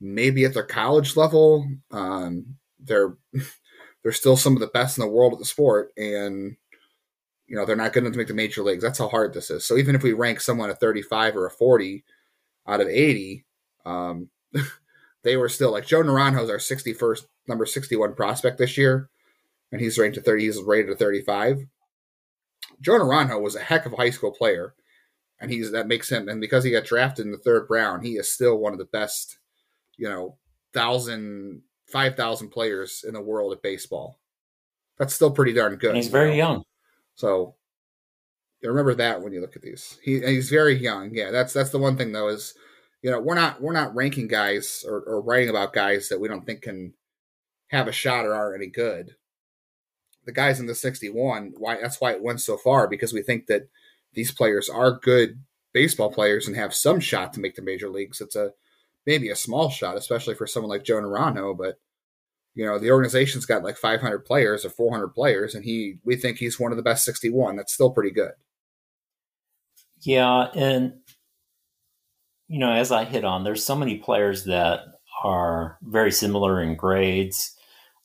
[0.00, 1.68] maybe at their college level.
[1.90, 3.16] Um, they're
[4.02, 6.56] they're still some of the best in the world at the sport, and
[7.46, 8.82] you know they're not going to make the major leagues.
[8.82, 9.64] That's how hard this is.
[9.64, 12.04] So even if we rank someone a 35 or a 40
[12.66, 13.44] out of 80,
[13.84, 14.28] um,
[15.22, 19.10] they were still like Joe Naranjo's our 61st number 61 prospect this year,
[19.70, 20.44] and he's ranked to 30.
[20.44, 21.66] He's rated to 35.
[22.80, 24.74] Joe Naranjo was a heck of a high school player,
[25.40, 26.28] and he's that makes him.
[26.28, 28.84] And because he got drafted in the third round, he is still one of the
[28.86, 29.38] best,
[29.96, 30.36] you know,
[30.74, 34.18] thousand, five thousand players in the world at baseball.
[34.98, 35.90] That's still pretty darn good.
[35.90, 36.36] And he's very know?
[36.36, 36.64] young,
[37.14, 37.54] so
[38.62, 39.98] remember that when you look at these.
[40.02, 41.14] He he's very young.
[41.14, 42.54] Yeah, that's that's the one thing though is
[43.02, 46.28] you know, we're not we're not ranking guys or, or writing about guys that we
[46.28, 46.94] don't think can
[47.68, 49.16] have a shot or are any good.
[50.24, 53.46] The guys in the 61, why that's why it went so far because we think
[53.46, 53.68] that
[54.14, 55.40] these players are good
[55.72, 58.20] baseball players and have some shot to make the major leagues.
[58.20, 58.52] It's a
[59.04, 61.78] maybe a small shot, especially for someone like Joe Naranjo, but
[62.54, 66.36] you know, the organization's got like 500 players or 400 players, and he, we think
[66.36, 67.56] he's one of the best 61.
[67.56, 68.32] That's still pretty good.
[70.00, 70.94] Yeah, and
[72.52, 74.80] you know, as I hit on, there's so many players that
[75.24, 77.56] are very similar in grades.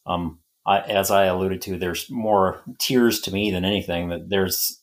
[0.06, 4.08] Um, I, as I alluded to, there's more tiers to me than anything.
[4.08, 4.82] That there's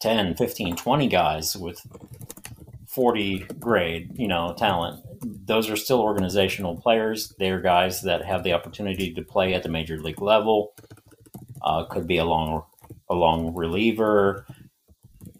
[0.00, 1.86] 10, 15, 20 guys with
[2.88, 5.04] 40 grade, you know, talent.
[5.22, 7.32] Those are still organizational players.
[7.38, 10.72] They're guys that have the opportunity to play at the major league level.
[11.62, 12.64] Uh, could be a long,
[13.08, 14.46] a long reliever.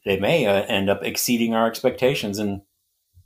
[0.05, 2.61] They may uh, end up exceeding our expectations and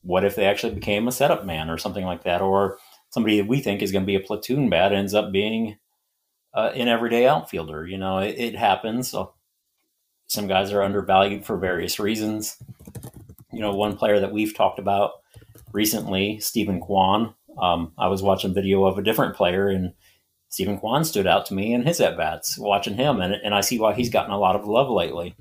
[0.04, 2.78] what if they actually became a setup man or something like that, or
[3.10, 5.76] somebody that we think is going to be a platoon bat ends up being
[6.52, 7.86] uh, an everyday outfielder.
[7.86, 9.08] You know, it, it happens.
[9.08, 9.34] So
[10.26, 12.56] some guys are undervalued for various reasons.
[13.52, 15.12] You know, one player that we've talked about
[15.72, 17.34] recently, Steven Kwan.
[17.58, 19.92] Um, I was watching video of a different player, and
[20.48, 23.60] Steven Kwan stood out to me in his at bats, watching him, and, and I
[23.60, 25.34] see why he's gotten a lot of love lately.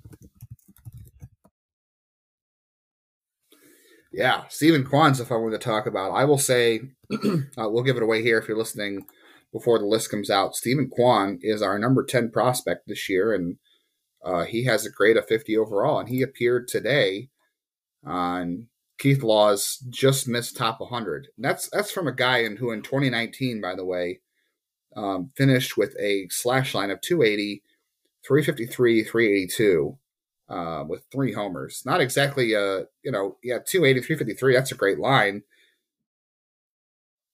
[4.13, 6.11] Yeah, Steven Kwan's if I wanted to talk about.
[6.11, 7.17] I will say, uh,
[7.57, 9.07] we'll give it away here if you're listening
[9.51, 10.55] before the list comes out.
[10.55, 13.57] Steven Kwan is our number 10 prospect this year, and
[14.23, 17.29] uh, he has a grade of 50 overall, and he appeared today
[18.05, 18.67] on
[18.99, 21.29] Keith Law's just missed top 100.
[21.35, 24.19] And that's that's from a guy in, who in 2019, by the way,
[24.95, 27.63] um, finished with a slash line of 280,
[28.27, 29.97] 353, 382
[30.53, 31.81] uh, with three homers.
[31.85, 34.53] Not exactly, uh, you know, yeah, 280, 353.
[34.53, 35.41] That's a great line.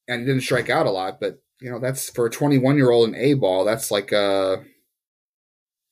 [0.08, 2.90] And he didn't strike out a lot, but, you know, that's for a 21 year
[2.90, 4.58] old in A ball, that's like, uh,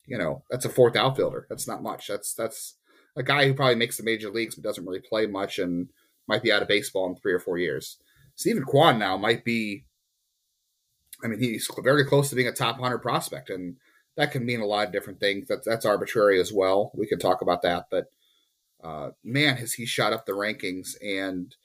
[0.06, 1.46] you know, that's a fourth outfielder.
[1.50, 2.08] That's not much.
[2.08, 2.76] That's, that's
[3.18, 5.90] a guy who probably makes the major leagues, but doesn't really play much and
[6.28, 7.98] might be out of baseball in three or four years.
[8.36, 9.84] Steven Kwan now might be,
[11.24, 13.50] I mean, he's very close to being a top 100 prospect.
[13.50, 13.76] And,
[14.18, 15.48] that can mean a lot of different things.
[15.48, 16.92] That's that's arbitrary as well.
[16.96, 18.08] We can talk about that, but
[18.84, 21.56] uh, man, has he shot up the rankings, and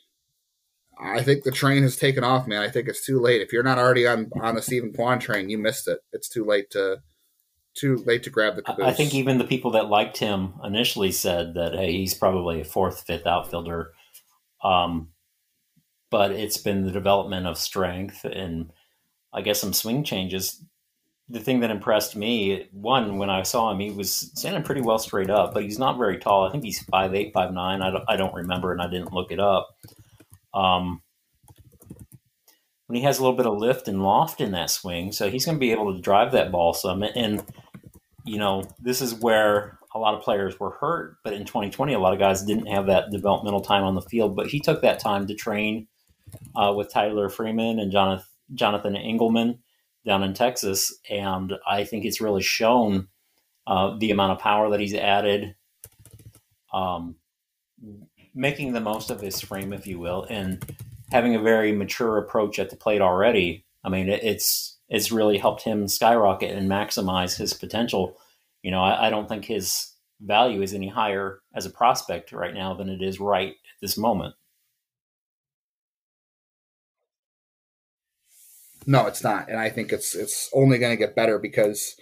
[1.00, 2.46] I think the train has taken off.
[2.46, 3.40] Man, I think it's too late.
[3.40, 6.00] If you're not already on on the Steven Kwan train, you missed it.
[6.12, 7.02] It's too late to
[7.74, 8.86] too late to grab the caboose.
[8.86, 12.64] I think even the people that liked him initially said that hey, he's probably a
[12.64, 13.92] fourth, fifth outfielder.
[14.62, 15.08] Um,
[16.10, 18.70] but it's been the development of strength and
[19.32, 20.62] I guess some swing changes
[21.28, 24.98] the thing that impressed me, one, when I saw him, he was standing pretty well
[24.98, 26.46] straight up, but he's not very tall.
[26.46, 27.80] I think he's five eight, five nine.
[27.80, 29.76] I don't, I don't remember, and I didn't look it up.
[30.52, 31.00] Um,
[32.86, 35.46] when he has a little bit of lift and loft in that swing, so he's
[35.46, 37.02] going to be able to drive that ball some.
[37.02, 37.42] And
[38.24, 41.98] you know, this is where a lot of players were hurt, but in 2020, a
[41.98, 44.36] lot of guys didn't have that developmental time on the field.
[44.36, 45.86] But he took that time to train
[46.54, 49.60] uh, with Tyler Freeman and Jonathan Jonathan Engelman
[50.04, 53.08] down in Texas, and I think it's really shown
[53.66, 55.54] uh, the amount of power that he's added,
[56.72, 57.16] um,
[58.34, 60.76] making the most of his frame, if you will, and
[61.10, 63.64] having a very mature approach at the plate already.
[63.84, 68.16] I mean, it's it's really helped him skyrocket and maximize his potential.
[68.62, 72.54] You know, I, I don't think his value is any higher as a prospect right
[72.54, 74.34] now than it is right at this moment.
[78.86, 81.94] No, it's not, and I think it's it's only going to get better because,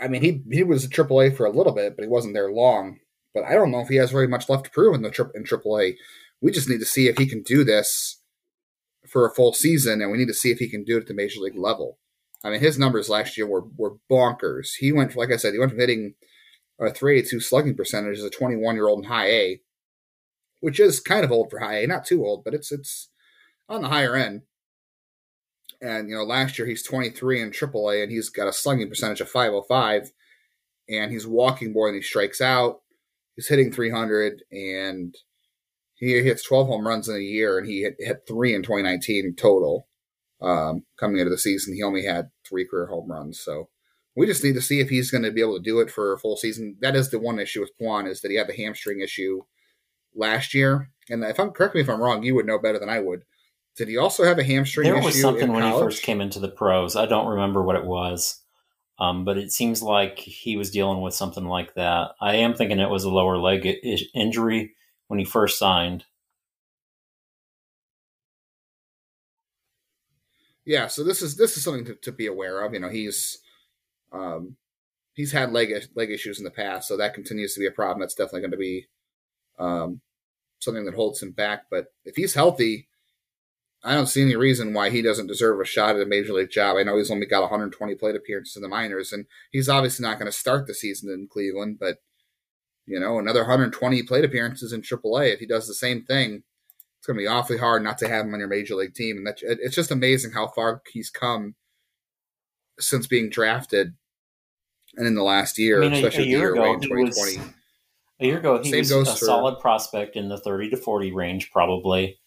[0.00, 2.50] I mean, he he was a AAA for a little bit, but he wasn't there
[2.50, 2.98] long.
[3.34, 5.26] But I don't know if he has very much left to prove in the tri-
[5.34, 5.94] in AAA.
[6.40, 8.20] We just need to see if he can do this
[9.08, 11.06] for a full season, and we need to see if he can do it at
[11.08, 11.98] the major league level.
[12.44, 14.70] I mean, his numbers last year were were bonkers.
[14.78, 16.14] He went, like I said, he went from hitting
[16.80, 19.60] a 382 slugging percentage as a 21 year old in high A,
[20.60, 23.10] which is kind of old for high A, not too old, but it's it's
[23.68, 24.42] on the higher end.
[25.82, 29.20] And you know, last year he's 23 in AAA, and he's got a slugging percentage
[29.20, 30.12] of 505,
[30.88, 32.80] and he's walking more than he strikes out.
[33.34, 35.14] He's hitting 300, and
[35.94, 39.34] he hits 12 home runs in a year, and he hit, hit three in 2019
[39.36, 39.88] total.
[40.40, 43.38] Um, coming into the season, he only had three career home runs.
[43.38, 43.68] So
[44.16, 46.12] we just need to see if he's going to be able to do it for
[46.12, 46.76] a full season.
[46.80, 49.42] That is the one issue with Kwan is that he had the hamstring issue
[50.14, 50.90] last year.
[51.08, 53.22] And if I'm correct me if I'm wrong, you would know better than I would.
[53.76, 56.48] Did he also have a hamstring there was something when he first came into the
[56.48, 56.94] pros.
[56.94, 58.40] I don't remember what it was,
[58.98, 62.12] um, but it seems like he was dealing with something like that.
[62.20, 64.74] I am thinking it was a lower leg I- injury
[65.08, 66.04] when he first signed.
[70.64, 72.74] Yeah, so this is this is something to, to be aware of.
[72.74, 73.38] You know, he's
[74.12, 74.56] um,
[75.14, 78.00] he's had leg leg issues in the past, so that continues to be a problem.
[78.00, 78.86] That's definitely going to be
[79.58, 80.00] um,
[80.60, 81.64] something that holds him back.
[81.70, 82.88] But if he's healthy,
[83.84, 86.50] I don't see any reason why he doesn't deserve a shot at a major league
[86.50, 86.76] job.
[86.76, 90.18] I know he's only got 120 plate appearances in the minors, and he's obviously not
[90.18, 91.78] going to start the season in Cleveland.
[91.80, 91.98] But
[92.86, 95.34] you know, another 120 plate appearances in AAA.
[95.34, 96.44] If he does the same thing,
[96.98, 99.16] it's going to be awfully hard not to have him on your major league team.
[99.18, 101.56] And that, it's just amazing how far he's come
[102.78, 103.94] since being drafted,
[104.96, 106.80] and in the last year, I mean, especially a, a year the year ago, in
[106.80, 107.38] 2020.
[107.38, 107.48] Was,
[108.20, 111.50] a year ago, he Same was a solid prospect in the 30 to 40 range,
[111.50, 112.20] probably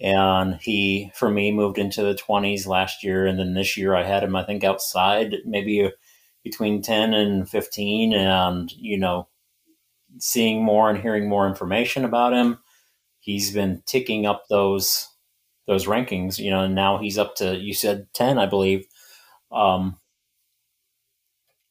[0.00, 4.04] and he for me moved into the 20s last year and then this year i
[4.04, 5.90] had him i think outside maybe
[6.44, 9.26] between 10 and 15 and you know
[10.18, 12.58] seeing more and hearing more information about him
[13.20, 15.08] he's been ticking up those
[15.68, 16.38] those rankings.
[16.38, 18.86] You know, and now he's up to you said ten, I believe.
[19.52, 19.98] Um,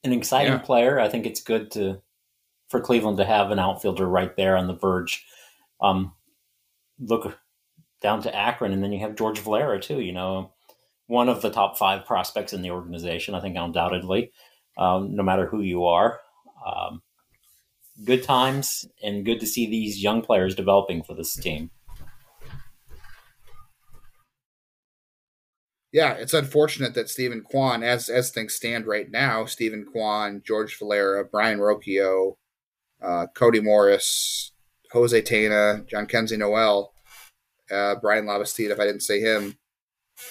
[0.03, 0.59] an exciting yeah.
[0.59, 0.99] player.
[0.99, 2.01] I think it's good to
[2.69, 5.25] for Cleveland to have an outfielder right there on the verge.
[5.81, 6.13] Um,
[6.99, 7.37] look
[8.01, 9.99] down to Akron, and then you have George Valera too.
[10.01, 10.51] You know,
[11.07, 13.35] one of the top five prospects in the organization.
[13.35, 14.31] I think undoubtedly,
[14.77, 16.19] um, no matter who you are.
[16.65, 17.01] Um,
[18.03, 21.71] good times and good to see these young players developing for this team.
[25.91, 30.77] Yeah, it's unfortunate that Steven Kwan, as as things stand right now, Steven Kwan, George
[30.77, 32.35] Valera, Brayan Rocchio,
[33.01, 34.51] uh, Cody Morris,
[34.91, 36.93] Jose Tena, Kenzie Noel,
[37.71, 39.57] uh, Bryan Lavastida, if I didn't say him,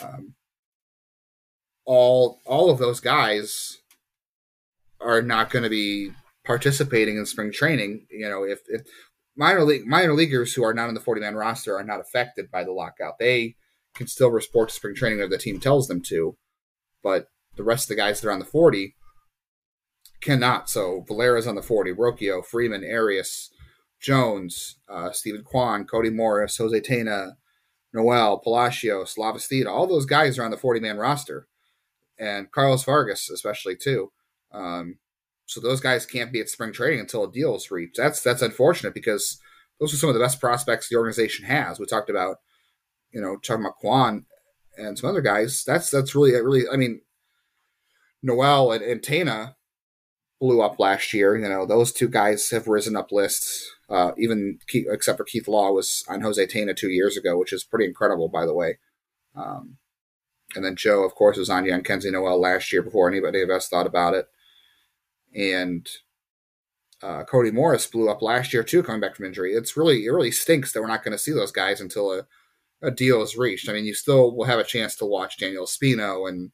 [0.03, 0.35] um,
[1.85, 3.79] all all of those guys
[5.01, 6.13] are not going to be
[6.45, 8.07] participating in spring training.
[8.11, 8.83] You know, if, if
[9.37, 12.51] minor league minor leaguers who are not in the forty man roster are not affected
[12.51, 13.57] by the lockout, they
[13.95, 16.37] can still report to spring training if the team tells them to.
[17.03, 18.95] But the rest of the guys that are on the forty
[20.21, 20.69] cannot.
[20.69, 23.51] So Valera's on the forty, Rocchio, Freeman, Arias,
[24.07, 27.33] Jones, uh, Steven Kwan, Cody Morris, Jose Tena,
[27.93, 31.49] Noel, Palacios, Lavastida, all those guys are on the 40 man roster.
[32.17, 34.13] And Carlos Vargas, especially, too.
[34.53, 34.99] Um,
[35.45, 37.97] so those guys can't be at spring training until a deal is reached.
[37.97, 39.41] That's that's unfortunate because
[39.81, 41.81] those are some of the best prospects the organization has.
[41.81, 42.37] We talked about,
[43.11, 44.25] you know, talking about Kwan
[44.79, 45.65] and some other guys.
[45.67, 46.69] That's that's really really.
[46.73, 47.01] I mean,
[48.23, 49.57] Noel and, and Tena
[50.41, 51.37] blew up last year.
[51.37, 53.71] You know, those two guys have risen up lists.
[53.89, 57.53] Uh, even Keith, except for Keith Law was on Jose Tena two years ago, which
[57.53, 58.79] is pretty incredible, by the way.
[59.35, 59.77] Um,
[60.55, 63.69] and then Joe, of course, was on Jhonkensy Noel last year before anybody of us
[63.69, 64.29] thought about it
[65.37, 65.89] and
[67.03, 69.53] uh, Cody Morris blew up last year too, coming back from injury.
[69.53, 72.27] It's really it really stinks that we're not going to see those guys until a,
[72.83, 73.69] a deal is reached.
[73.69, 76.51] I mean, you still will have a chance to watch Daniel Espino and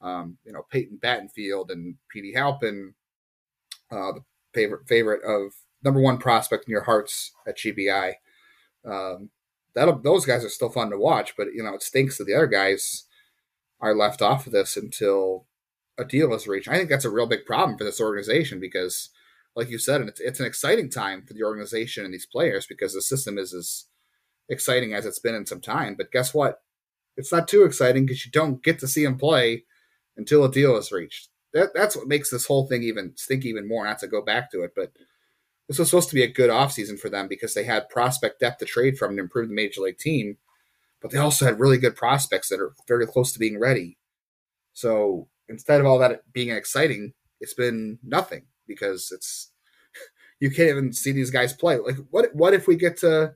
[0.00, 2.94] um, you know Peyton Battenfield and Petey Halpin,
[3.90, 8.14] uh, the favorite favorite of number one prospect in your hearts at GBI.
[8.84, 9.30] Um,
[9.74, 12.34] that those guys are still fun to watch, but you know it stinks that the
[12.34, 13.04] other guys
[13.80, 15.46] are left off of this until
[15.98, 16.68] a deal is reached.
[16.68, 19.10] I think that's a real big problem for this organization because,
[19.54, 22.94] like you said, it's, it's an exciting time for the organization and these players because
[22.94, 23.86] the system is as
[24.48, 25.94] exciting as it's been in some time.
[25.96, 26.62] But guess what?
[27.16, 29.64] It's not too exciting because you don't get to see them play
[30.16, 31.28] until a deal is reached.
[31.54, 33.84] That, that's what makes this whole thing even stink even more.
[33.84, 34.92] Not to go back to it, but
[35.68, 38.58] this was supposed to be a good offseason for them because they had prospect depth
[38.58, 40.36] to trade from to improve the major league team,
[41.00, 43.96] but they also had really good prospects that are very close to being ready.
[44.74, 49.50] So instead of all that being exciting, it's been nothing because it's
[50.40, 51.78] you can't even see these guys play.
[51.78, 53.34] Like what what if we get to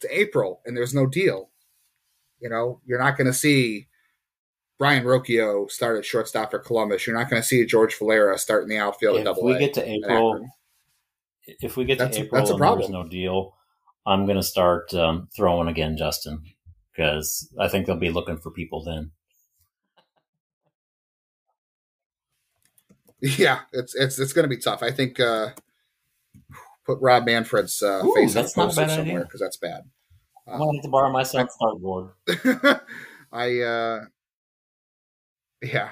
[0.00, 1.50] to April and there's no deal?
[2.40, 3.86] You know, you're not going to see
[4.82, 7.06] Brayan Rocchio start at shortstop for Columbus.
[7.06, 9.56] You're not going to see George Valera start in the outfield if at Double we
[9.56, 10.44] get to April,
[11.46, 12.80] if we get that's, to April, that's a problem.
[12.80, 13.54] There's no deal.
[14.04, 16.42] I'm going to start um, throwing again, Justin,
[16.90, 19.12] because I think they'll be looking for people then.
[23.38, 24.82] Yeah, it's it's it's going to be tough.
[24.82, 25.50] I think uh,
[26.84, 29.82] put Rob Manfred's uh, Ooh, face that's not bad somewhere because that's bad.
[30.48, 32.10] Um, I wanted to borrow my son's board.
[33.32, 34.00] I uh,
[35.62, 35.90] yeah,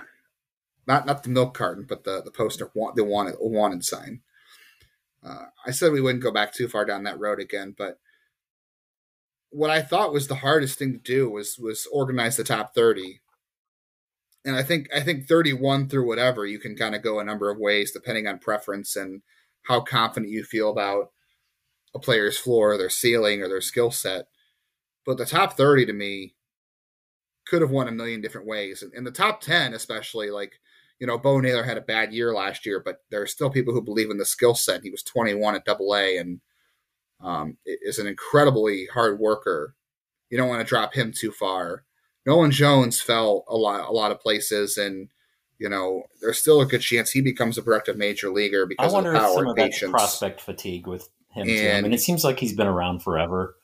[0.87, 4.21] not not the milk carton, but the the poster, the wanted wanted sign.
[5.25, 7.99] Uh, I said we wouldn't go back too far down that road again, but
[9.51, 13.21] what I thought was the hardest thing to do was was organize the top thirty
[14.45, 17.51] and I think I think 31 through whatever you can kind of go a number
[17.51, 19.23] of ways depending on preference and
[19.65, 21.13] how confident you feel about
[21.95, 24.29] a player's floor, or their ceiling, or their skill set.
[25.05, 26.35] But the top 30 to me
[27.47, 30.61] could have won a million different ways, and, and the top 10 especially, like
[31.01, 33.73] you know, Bo Naylor had a bad year last year, but there are still people
[33.73, 34.83] who believe in the skill set.
[34.83, 36.41] He was 21 at Double A and
[37.23, 39.75] um, is an incredibly hard worker.
[40.29, 41.85] You don't want to drop him too far.
[42.27, 45.09] Nolan Jones fell a lot, a lot of places, and
[45.59, 49.05] you know there's still a good chance he becomes a productive major leaguer because of
[49.05, 49.91] the power some and of patience.
[49.91, 51.49] prospect fatigue with him.
[51.49, 51.71] And, too.
[51.71, 53.57] I mean, it seems like he's been around forever.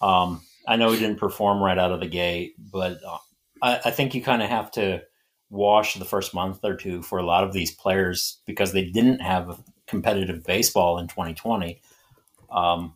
[0.00, 3.18] Um, I know he didn't perform right out of the gate, but uh,
[3.62, 5.02] I, I think you kind of have to
[5.50, 9.20] wash the first month or two for a lot of these players because they didn't
[9.20, 11.80] have competitive baseball in 2020.
[12.50, 12.94] Um,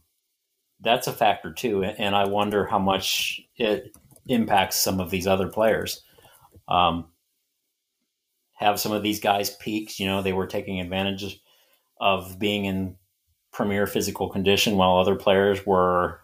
[0.80, 3.96] that's a factor too, and I wonder how much it
[4.28, 6.02] impacts some of these other players.
[6.68, 7.06] Um,
[8.54, 11.40] have some of these guys peaks, you know, they were taking advantage
[12.00, 12.96] of being in
[13.52, 16.20] premier physical condition while other players were,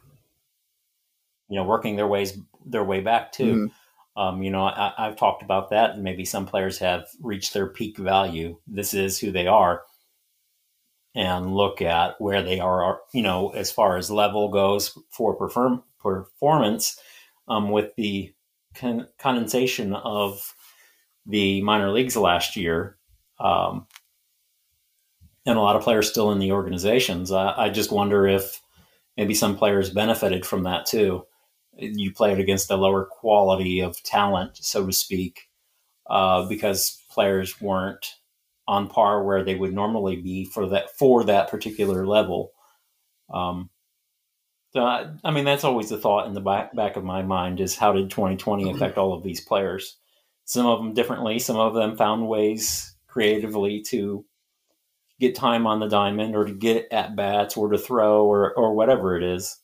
[1.48, 3.54] you know, working their ways their way back too.
[3.54, 4.20] Mm-hmm.
[4.20, 7.66] Um, you know, I, have talked about that, and maybe some players have reached their
[7.66, 8.58] peak value.
[8.66, 9.82] This is who they are,
[11.16, 13.00] and look at where they are.
[13.12, 16.96] You know, as far as level goes for perform- performance,
[17.48, 18.32] um, with the
[18.74, 20.54] con- condensation of
[21.26, 22.96] the minor leagues last year.
[23.40, 23.86] Um,
[25.46, 27.30] and a lot of players still in the organizations.
[27.32, 28.60] I, I just wonder if
[29.16, 31.26] maybe some players benefited from that too.
[31.76, 35.48] You play it against a lower quality of talent, so to speak,
[36.08, 38.14] uh, because players weren't
[38.66, 42.52] on par where they would normally be for that for that particular level.
[43.32, 43.70] Um,
[44.72, 47.60] so I, I, mean, that's always the thought in the back back of my mind
[47.60, 49.98] is how did 2020 affect all of these players?
[50.44, 51.38] Some of them differently.
[51.38, 54.24] Some of them found ways creatively to
[55.20, 58.74] get time on the diamond or to get at bats or to throw or, or
[58.74, 59.60] whatever it is.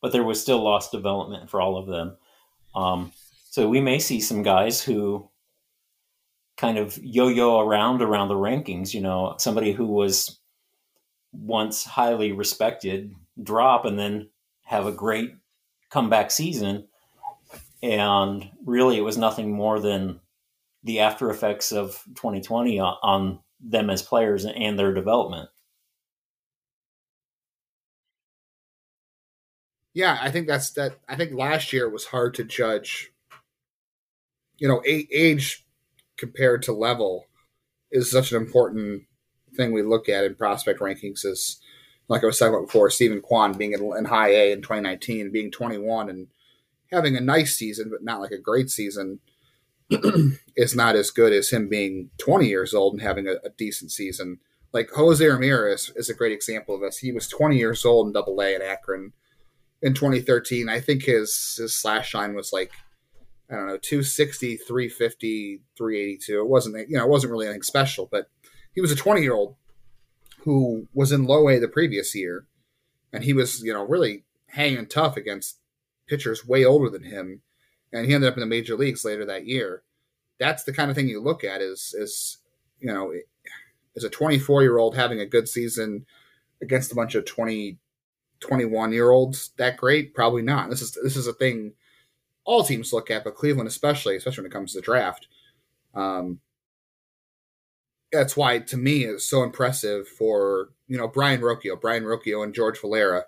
[0.00, 2.16] But there was still lost development for all of them.
[2.74, 3.12] Um,
[3.50, 5.28] so we may see some guys who
[6.56, 8.94] kind of yo-yo around around the rankings.
[8.94, 10.38] You know, somebody who was
[11.32, 14.28] once highly respected drop and then
[14.64, 15.34] have a great
[15.90, 16.86] comeback season.
[17.82, 20.20] And really, it was nothing more than
[20.84, 25.48] the after effects of 2020 on them as players and their development.
[29.92, 30.98] Yeah, I think that's that.
[31.08, 33.12] I think last year was hard to judge.
[34.58, 35.66] You know, age
[36.16, 37.26] compared to level
[37.90, 39.04] is such an important
[39.56, 41.24] thing we look at in prospect rankings.
[41.24, 41.60] Is
[42.08, 45.50] like I was talking about before, Steven Kwan being in, high A in 2019, being
[45.50, 46.28] 21 and
[46.92, 49.20] having a nice season, but not like a great season
[50.56, 53.90] is not as good as him being 20 years old and having a, a, decent
[53.90, 54.38] season.
[54.72, 56.98] Like Jose Ramirez is a great example of this.
[56.98, 59.12] He was 20 years old in Double A in Akron
[59.82, 60.68] in 2013.
[60.68, 62.72] I think his his slash line was like
[63.50, 66.40] I don't know 260, 350, 382.
[66.40, 68.28] It wasn't you know it wasn't really anything special, but
[68.74, 69.56] he was a 20 year old
[70.40, 72.46] who was in low A the previous year,
[73.12, 75.58] and he was you know really hanging tough against
[76.06, 77.42] pitchers way older than him
[77.92, 79.82] and he ended up in the major leagues later that year.
[80.38, 82.38] That's the kind of thing you look at is is
[82.78, 83.12] you know
[83.94, 86.06] is a 24 year old having a good season
[86.62, 87.78] against a bunch of 20
[88.40, 90.14] 21 year olds that great?
[90.14, 90.70] Probably not.
[90.70, 91.72] This is this is a thing
[92.44, 95.28] all teams look at but cleveland especially especially when it comes to the draft.
[95.94, 96.40] Um
[98.12, 102.54] that's why to me it's so impressive for you know Brayan Rocchio Brayan Rocchio and
[102.54, 103.24] george valera.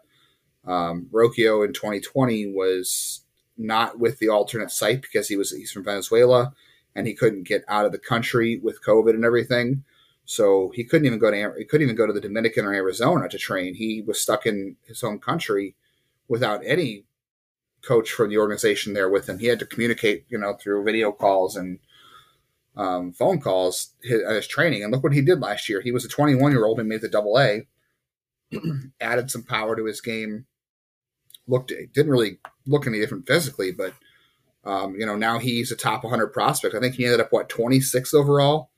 [0.67, 3.23] Um Rocchio in 2020 was
[3.59, 6.55] not with the alternate site because he was he's from Venezuela
[6.95, 9.85] and he couldn't get out of the country with COVID and everything.
[10.25, 13.29] So he couldn't even go to he couldn't even go to the Dominican or Arizona
[13.29, 13.75] to train.
[13.75, 15.75] He was stuck in his home country
[16.29, 17.05] without any
[17.83, 19.39] coach from the organization there with him.
[19.39, 21.81] He had to communicate, you know, through video calls and
[22.77, 24.83] um, phone calls his, his training.
[24.83, 25.81] And look what he did last year.
[25.81, 27.67] He was a 21 year old and made the Double A,
[29.01, 30.47] added some power to his game,
[31.47, 33.95] looked didn't really look any different physically, but
[34.65, 36.75] um, you know now he's a top 100 prospect.
[36.75, 38.71] I think he ended up what 26 overall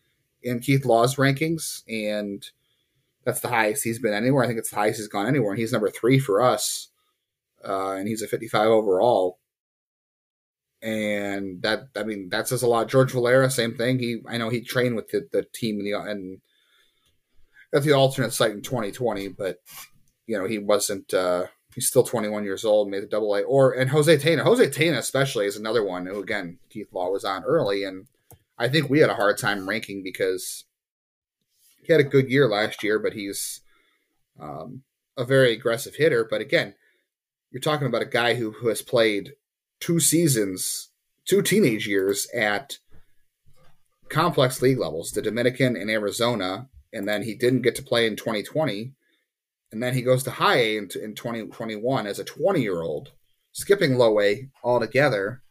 [0.45, 2.47] in Keith Law's rankings, and
[3.25, 4.45] that's the highest he's been anywhere.
[4.45, 6.89] I think it's the highest he's gone anywhere, and he's number three for us,
[7.67, 9.39] uh, and he's a 55 overall.
[10.83, 12.89] And that I mean that says a lot.
[12.89, 13.99] George Valera, same thing.
[13.99, 16.41] He I know he trained with the, the team in the and
[17.75, 19.57] at the alternate site in 2020, but
[20.27, 21.13] you know he wasn't.
[21.15, 23.43] Uh, He's still 21 years old, made the double A.
[23.43, 24.45] Or and Jose Tena.
[24.45, 28.07] Jose Tena especially is another one who again Keith Law was on early, and
[28.59, 30.65] I think we had a hard time ranking because
[31.83, 33.61] he had a good year last year, but he's
[34.41, 34.83] um,
[35.17, 36.27] a very aggressive hitter.
[36.29, 36.75] But again,
[37.51, 39.33] you're talking about a guy who, who has played
[39.81, 40.91] two seasons,
[41.25, 42.79] two teenage years at
[44.09, 48.17] complex league levels, the Dominican and Arizona, and then he didn't get to play in
[48.17, 48.93] 2020
[49.75, 53.11] and then he goes to high A in, in 2021 as a 20 year old,
[53.51, 55.43] skipping low A altogether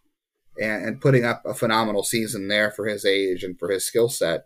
[0.60, 4.10] and, and putting up a phenomenal season there for his age and for his skill
[4.10, 4.46] set.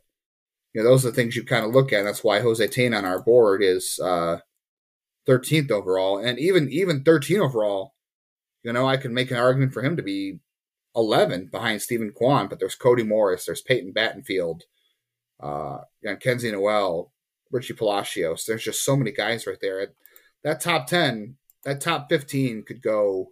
[0.73, 1.99] You know, those are the things you kind of look at.
[1.99, 4.37] And that's why Jose Tena on our board is uh,
[5.27, 6.17] 13th overall.
[6.17, 7.93] And even even 13 overall,
[8.63, 10.39] you know, I can make an argument for him to be
[10.95, 14.61] 11 behind Steven Kwan, but there's Cody Morris, there's Peyton Battenfield,
[15.39, 17.13] uh, and Kenzie Noel,
[17.51, 18.45] Richie Palacios.
[18.45, 19.93] There's just so many guys right there.
[20.43, 21.35] That top 10,
[21.65, 23.27] that top 15 could go,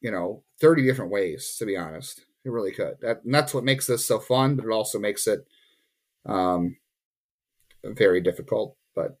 [0.00, 2.22] you know, 30 different ways, to be honest.
[2.44, 2.98] It really could.
[3.00, 5.46] That, and that's what makes this so fun, but it also makes it
[6.24, 6.76] um,
[7.84, 8.76] very difficult.
[8.94, 9.18] But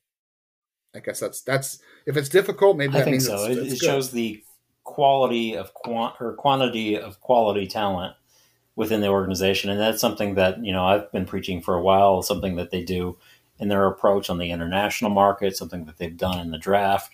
[0.94, 3.44] I guess that's, that's, if it's difficult, maybe I think so.
[3.46, 4.42] It's, it, it's it shows the
[4.86, 8.14] quality of quant or quantity of quality talent
[8.76, 12.22] within the organization, and that's something that you know I've been preaching for a while.
[12.22, 13.18] Something that they do
[13.58, 17.12] in their approach on the international market, something that they've done in the draft,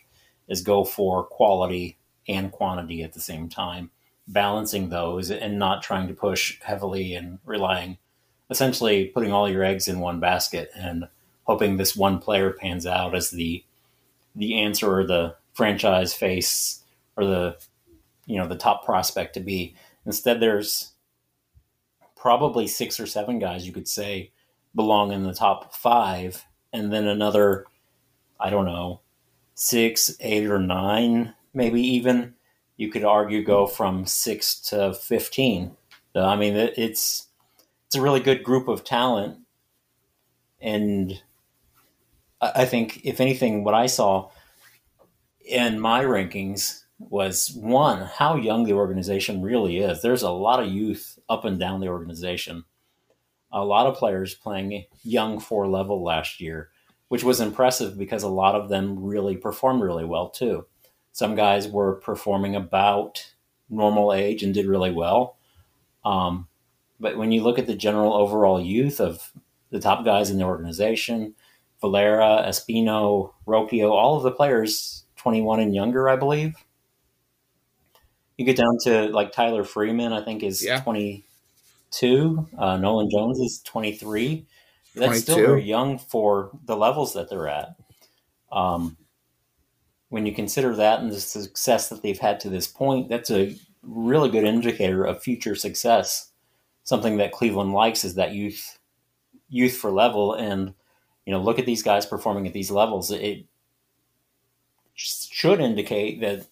[0.49, 1.99] is go for quality
[2.29, 3.91] and quantity at the same time,
[4.29, 7.99] balancing those and not trying to push heavily and relying,
[8.51, 11.09] essentially putting all your eggs in one basket and
[11.45, 13.65] hoping this one player pans out as the
[14.35, 16.83] the answer or the franchise face
[17.17, 17.57] or the
[18.27, 19.75] you know the top prospect to be.
[20.07, 20.93] Instead, there's
[22.17, 24.31] probably six or seven guys you could say
[24.75, 27.67] belong in the top five, and then another,
[28.41, 29.01] I don't know,
[29.55, 32.35] six, eight, or nine, maybe even.
[32.77, 35.77] You could argue go from six to fifteen.
[36.15, 37.29] I mean, it's
[37.87, 39.39] it's a really good group of talent,
[40.61, 41.23] and
[42.41, 44.31] I think if anything, what I saw
[45.45, 50.03] in my rankings was one how young the organization really is.
[50.03, 52.65] There's a lot of youth up and down the organization
[53.53, 56.71] a lot of players playing young four level last year,
[57.09, 60.67] which was impressive because a lot of them really performed really well too.
[61.13, 63.33] Some guys were performing about
[63.69, 65.37] normal age and did really well.
[66.05, 66.49] Um,
[66.99, 69.33] but when you look at the general overall youth of
[69.71, 71.35] the top guys in the organization,
[71.81, 76.55] Valera, Espino, Rocchio, all of the players 21 and younger, I believe.
[78.37, 80.81] You get down to like Tyler Freeman, I think is yeah.
[80.81, 81.25] 20,
[81.93, 82.49] two.
[82.59, 84.47] Uh, Nolan Jones is 23.
[84.95, 85.23] That's 22.
[85.23, 87.77] still very young for the levels that they're at.
[88.51, 88.97] Um,
[90.13, 93.57] when you consider that and the success that they've had to this point, that's a
[93.83, 96.31] really good indicator of future success.
[96.85, 98.79] Something that Cleveland likes is that youth,
[99.49, 100.75] youth for level, and
[101.25, 103.11] you know, look at these guys performing at these levels.
[103.11, 103.47] It
[104.93, 106.47] should indicate that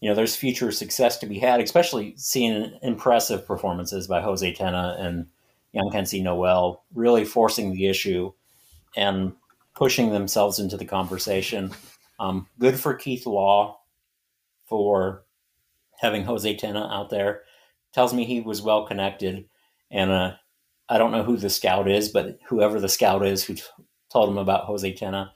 [0.00, 4.98] you know, there's future success to be had, especially seeing impressive performances by Jose Tena
[4.98, 5.26] and
[5.74, 8.32] Jhonkensy Noel, really forcing the issue
[8.96, 9.34] and
[9.74, 11.72] pushing themselves into the conversation.
[12.18, 13.80] Um, good for Keith Law
[14.66, 15.24] for
[16.00, 17.42] having Jose Tena out there.
[17.92, 19.44] Tells me he was well connected,
[19.90, 20.32] and uh,
[20.88, 23.62] I don't know who the scout is, but whoever the scout is who t-
[24.10, 25.30] told him about Jose Tena,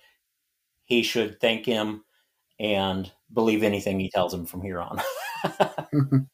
[0.85, 2.05] he should thank him
[2.59, 5.01] and believe anything he tells him from here on.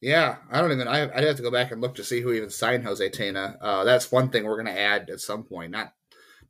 [0.00, 0.88] yeah, I don't even.
[0.88, 3.56] I, would have to go back and look to see who even signed Jose Tena.
[3.60, 5.72] Uh, that's one thing we're going to add at some point.
[5.72, 5.92] Not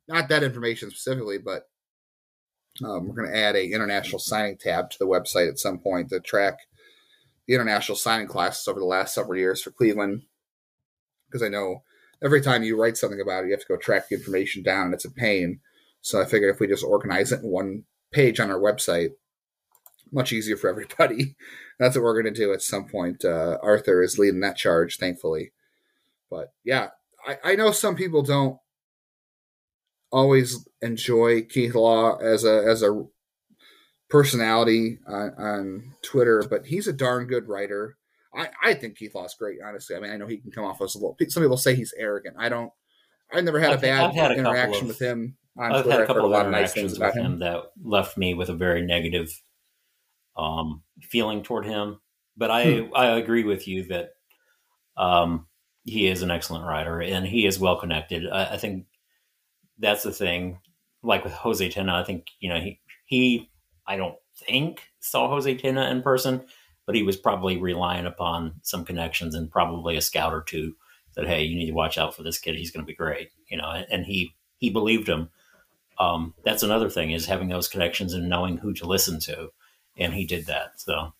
[0.07, 1.63] not that information specifically, but
[2.83, 6.09] um, we're going to add a international signing tab to the website at some point
[6.09, 6.59] to track
[7.47, 10.23] the international signing classes over the last several years for Cleveland.
[11.27, 11.83] Because I know
[12.23, 14.85] every time you write something about it, you have to go track the information down,
[14.85, 15.59] and it's a pain.
[16.01, 19.11] So I figured if we just organize it in one page on our website,
[20.11, 21.35] much easier for everybody.
[21.79, 23.25] That's what we're going to do at some point.
[23.25, 25.51] Uh, Arthur is leading that charge, thankfully.
[26.29, 26.89] But yeah,
[27.27, 28.57] I, I know some people don't
[30.11, 33.05] always enjoy Keith Law as a as a
[34.09, 37.97] personality on, on Twitter, but he's a darn good writer.
[38.33, 39.95] I, I think Keith Law's great, honestly.
[39.95, 41.17] I mean, I know he can come off as a little.
[41.29, 42.35] Some people say he's arrogant.
[42.37, 42.71] I don't.
[43.33, 45.37] I've never had I've, a bad had a interaction of, with him.
[45.57, 47.33] I've had a couple of interactions nice with him.
[47.33, 47.39] him.
[47.39, 49.31] that left me with a very negative
[50.37, 51.99] um, feeling toward him.
[52.37, 52.95] But I hmm.
[52.95, 54.09] I agree with you that
[54.97, 55.47] um,
[55.83, 58.29] he is an excellent writer and he is well connected.
[58.29, 58.85] I, I, think
[59.79, 60.59] that's the thing.
[61.03, 63.49] Like with Jose Tena, I think you know he he
[63.87, 66.43] I don't think saw Jose Tena in person,
[66.85, 70.75] but he was probably relying upon some connections and probably a scout or two
[71.15, 72.55] that hey, you need to watch out for this kid.
[72.55, 73.83] He's going to be great, you know.
[73.89, 75.29] And, he he believed him
[75.99, 79.49] um, that's another thing is having those connections and knowing who to listen to
[79.97, 81.13] and he did that so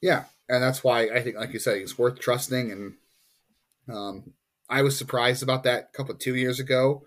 [0.00, 2.94] yeah and that's why i think like you said it's worth trusting and
[3.94, 4.32] um,
[4.68, 7.02] i was surprised about that a couple two years ago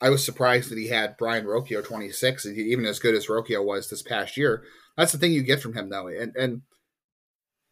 [0.00, 3.88] i was surprised that he had Brayan Rocchio 26 even as good as Rocchio was
[3.88, 4.64] this past year
[4.96, 6.62] that's the thing you get from him though and and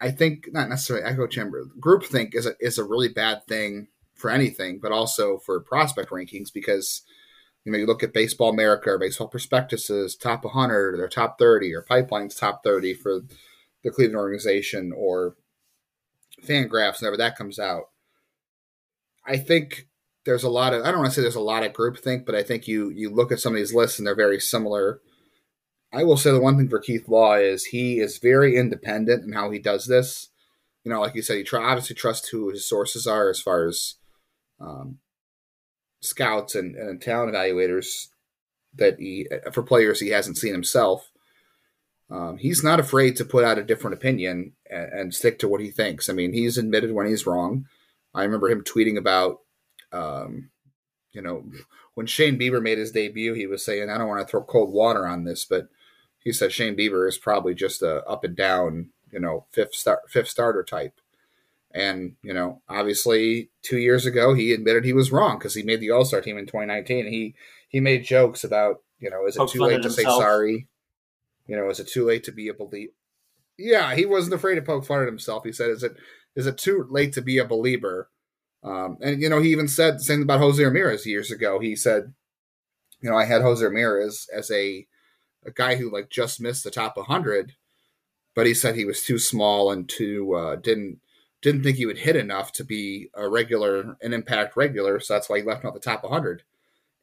[0.01, 4.31] i think not necessarily echo chamber groupthink is a, is a really bad thing for
[4.31, 7.03] anything, but also for prospect rankings because
[7.65, 11.75] you know you look at Baseball America or Baseball Prospectus's top 100 or top 30
[11.75, 13.21] or Pipeline's top 30 for
[13.85, 15.37] the Cleveland organization or
[16.43, 17.91] Fan Fangraphs whenever that comes out.
[19.27, 19.89] I think
[20.25, 22.35] there's a lot of I don't want to say there's a lot of groupthink, but
[22.35, 25.01] I think you you look at some of these lists and they're very similar.
[25.93, 29.33] I will say the one thing for Keith Law is he is very independent in
[29.33, 30.29] how he does this.
[30.85, 33.67] You know, like you said, he try, obviously trusts who his sources are as far
[33.67, 33.95] as
[34.61, 34.99] um,
[36.01, 38.09] scouts and, and talent evaluators
[38.75, 41.11] that he for players he hasn't seen himself.
[42.11, 45.61] Um, he's not afraid to put out a different opinion and, and, stick to what
[45.61, 46.09] he thinks.
[46.09, 47.67] I mean, he's admitted when he's wrong.
[48.17, 49.41] I remember him tweeting about,
[49.93, 50.51] um,
[51.13, 51.45] you know,
[51.95, 54.73] when Shane Bieber made his debut, he was saying, "I don't want to throw cold
[54.73, 55.69] water on this," but
[56.19, 60.03] he said Shane Bieber is probably just a up and down, you know, fifth star,
[60.09, 61.01] fifth starter type.
[61.71, 65.81] And you know, obviously, two years ago, he admitted he was wrong because he made
[65.81, 67.07] the All Star team in 2019.
[67.07, 67.35] he
[67.69, 69.97] he made jokes about, you know, is it too late to himself.
[69.97, 70.69] say sorry?
[71.47, 72.93] You know, is it too late to be a believer?
[73.59, 75.45] Yeah, he wasn't afraid to poke fun at himself.
[75.45, 75.97] He said, "Is it
[76.37, 78.11] is it too late to be a believer?"
[78.63, 81.59] Um, and you know, he even said the same about Jose Ramirez years ago.
[81.59, 82.15] He said,
[83.01, 84.87] "You know, I had Jose Ramirez as a
[85.47, 87.55] a guy who like just missed the top 100,
[88.35, 91.01] but he said he was too small and too uh, didn't
[91.43, 94.99] didn't think he would hit enough to be a regular, an impact regular.
[94.99, 96.43] So that's why he left him at the top 100.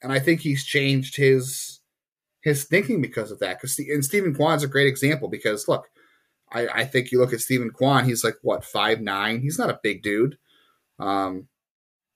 [0.01, 1.79] And I think he's changed his
[2.41, 3.57] his thinking because of that.
[3.61, 5.89] Because and Steven Kwan's a great example because look,
[6.53, 9.41] I, I think you look at Steven Kwan, he's like what five nine.
[9.41, 10.37] He's not a big dude.
[10.99, 11.47] Um,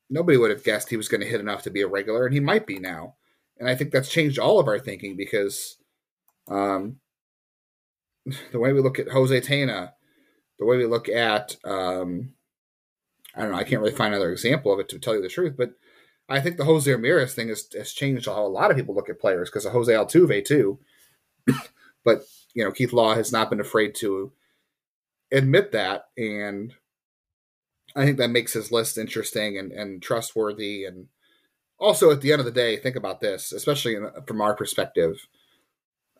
[0.10, 2.34] nobody would have guessed he was going to hit enough to be a regular, and
[2.34, 3.16] he might be now.
[3.60, 5.78] And I think that's changed all of our thinking because
[6.48, 6.98] um,
[8.52, 9.94] the way we look at Jose Tena,
[10.60, 12.34] the way we look at um,
[13.38, 15.30] I don't know, I can't really find another example of it to tell you the
[15.30, 15.74] truth, but
[16.28, 19.10] I think the Jose Ramirez thing has, has changed how a lot of people look
[19.10, 20.80] at players because of Jose Altuve too.
[22.04, 22.24] but
[22.58, 24.32] you know, Keith Law has not been afraid to
[25.32, 26.74] admit that, and
[27.96, 30.86] I think that makes his list interesting and, and trustworthy.
[30.86, 31.08] And
[31.78, 35.28] also, at the end of the day, think about this, especially in, from our perspective.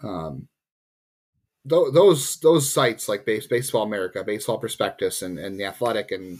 [0.04, 0.48] Um,
[1.68, 6.40] th- those those sites like Base, Baseball America, Baseball Prospectus, and, and the Athletic, and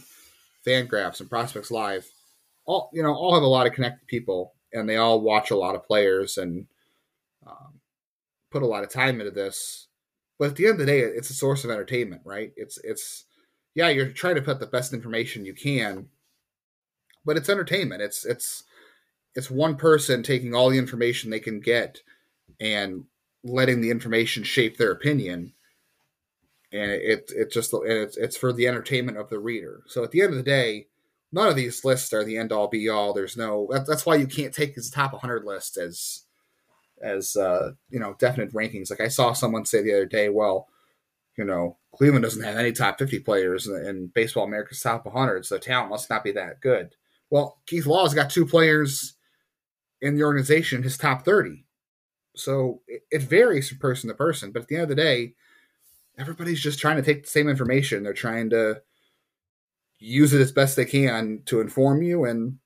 [0.64, 2.06] Fangraphs, and Prospects Live
[2.68, 5.56] all you know all have a lot of connected people, and they all watch a
[5.56, 6.66] lot of players and
[7.44, 7.80] um,
[8.50, 9.87] put a lot of time into this.
[10.38, 12.52] But at the end of the day, it's a source of entertainment, right?
[12.56, 13.24] It's it's
[13.74, 16.08] yeah, you're trying to put the best information you can,
[17.24, 18.02] but it's entertainment.
[18.02, 18.64] It's it's
[19.34, 22.00] it's one person taking all the information they can get
[22.60, 23.04] and
[23.44, 25.52] letting the information shape their opinion
[26.72, 29.82] and it it just and it's it's for the entertainment of the reader.
[29.86, 30.88] So at the end of the day,
[31.32, 33.12] none of these lists are the end all be all.
[33.12, 36.24] There's no that, that's why you can't take his top 100 list as
[37.02, 38.90] as uh, you know definite rankings.
[38.90, 40.68] Like I saw someone say the other day, well,
[41.36, 45.46] you know, Cleveland doesn't have any top 50 players in, in Baseball America's top 100,
[45.46, 46.94] so talent must not be that good.
[47.30, 49.14] Well, Keith Law's got two players
[50.00, 51.64] in the organization, his top 30.
[52.36, 55.34] So it, it varies from person to person, but at the end of the day,
[56.18, 58.02] everybody's just trying to take the same information.
[58.02, 58.82] They're trying to
[59.98, 62.58] use it as best they can to inform you and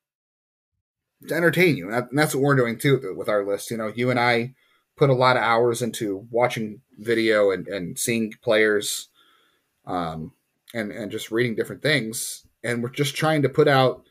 [1.28, 1.90] to entertain you.
[1.90, 3.70] And that's what we're doing too with our list.
[3.70, 4.54] You know, you and I
[4.96, 9.08] put a lot of hours into watching video and, and seeing players
[9.86, 10.32] um,
[10.74, 12.46] and, and just reading different things.
[12.62, 14.04] And we're just trying to put out,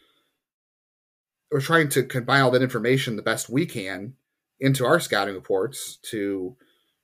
[1.52, 4.16] we're trying to combine all that information the best we can
[4.60, 6.56] into our scouting reports to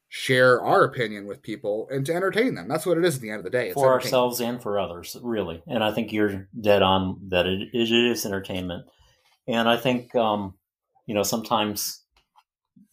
[0.10, 2.68] share our opinion with people and to entertain them.
[2.68, 3.68] That's what it is at the end of the day.
[3.68, 5.62] It's for ourselves and for others, really.
[5.68, 8.86] And I think you're dead on that it, it is entertainment.
[9.48, 10.56] And I think, um,
[11.06, 12.04] you know, sometimes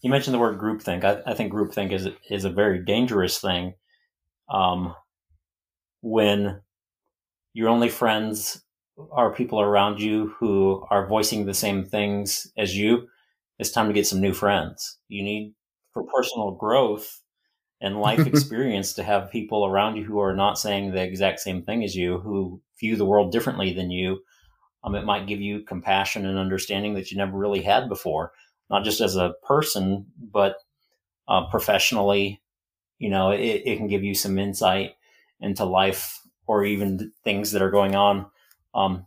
[0.02, 1.04] you mentioned the word groupthink.
[1.04, 3.74] I, I think groupthink is, is a very dangerous thing.
[4.48, 4.94] Um,
[6.02, 6.60] when
[7.54, 8.62] your only friends
[9.12, 13.08] are people around you who are voicing the same things as you,
[13.58, 14.98] it's time to get some new friends.
[15.08, 15.54] You need
[15.92, 17.20] for personal growth
[17.80, 21.62] and life experience to have people around you who are not saying the exact same
[21.62, 24.20] thing as you, who view the world differently than you.
[24.84, 28.32] Um, it might give you compassion and understanding that you never really had before,
[28.68, 30.56] not just as a person, but
[31.26, 32.42] uh, professionally.
[32.98, 34.92] You know, it, it, can give you some insight
[35.40, 38.26] into life or even things that are going on.
[38.74, 39.06] Um,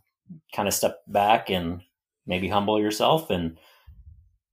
[0.54, 1.80] kind of step back and
[2.26, 3.56] maybe humble yourself and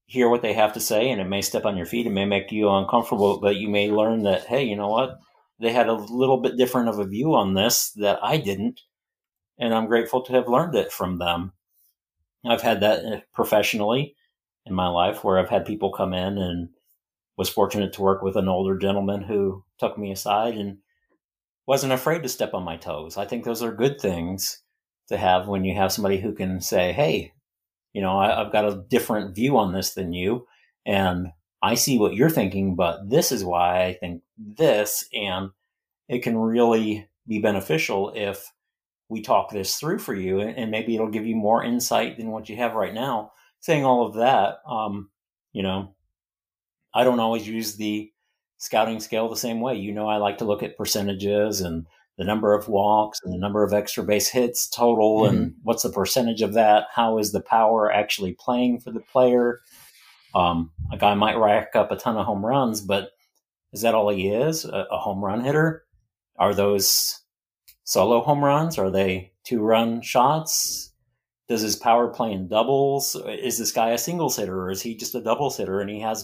[0.06, 2.06] hear what they have to say and it may step on your feet.
[2.06, 5.20] It may make you uncomfortable, but you may learn that, hey, you know what?
[5.60, 8.82] They had a little bit different of a view on this that I didn't.
[9.58, 11.54] And I'm grateful to have learned it from them.
[12.46, 14.16] I've had that uh, professionally
[14.66, 16.70] in my life where I've had people come in and
[17.38, 20.78] was fortunate to work with an older gentleman who took me aside and
[21.66, 23.18] wasn't afraid to step on my toes.
[23.18, 24.62] I think those are good things
[25.08, 27.34] to have when you have somebody who can say, Hey,
[27.94, 30.48] you know, I, have got a different view on this than you,
[30.86, 31.28] and
[31.62, 35.52] I see what you're thinking, but this is why I think this, and
[36.10, 38.52] it can really be beneficial if
[39.10, 42.50] we talk this through for you, and maybe it'll give you more insight than what
[42.50, 43.32] you have right now.
[43.60, 45.10] Saying all of that, um,
[45.54, 45.96] you know,
[46.94, 48.12] I don't always use the
[48.58, 49.76] scouting scale the same way.
[49.76, 51.86] You know, I like to look at percentages and
[52.18, 55.36] the number of walks and the number of extra base hits total mm-hmm.
[55.36, 56.86] and what's the percentage of that?
[56.94, 59.60] How is the power actually playing for the player?
[60.34, 63.12] Um, a guy might rack up a ton of home runs, but
[63.74, 64.66] is that all he is?
[64.66, 65.84] A, a home run hitter?
[66.38, 67.22] Are those
[67.86, 68.78] solo home runs?
[68.78, 70.92] Are they two run shots?
[71.48, 73.16] Does his power play in doubles?
[73.16, 76.02] Is this guy a singles hitter or is he just a doubles hitter and he
[76.02, 76.24] has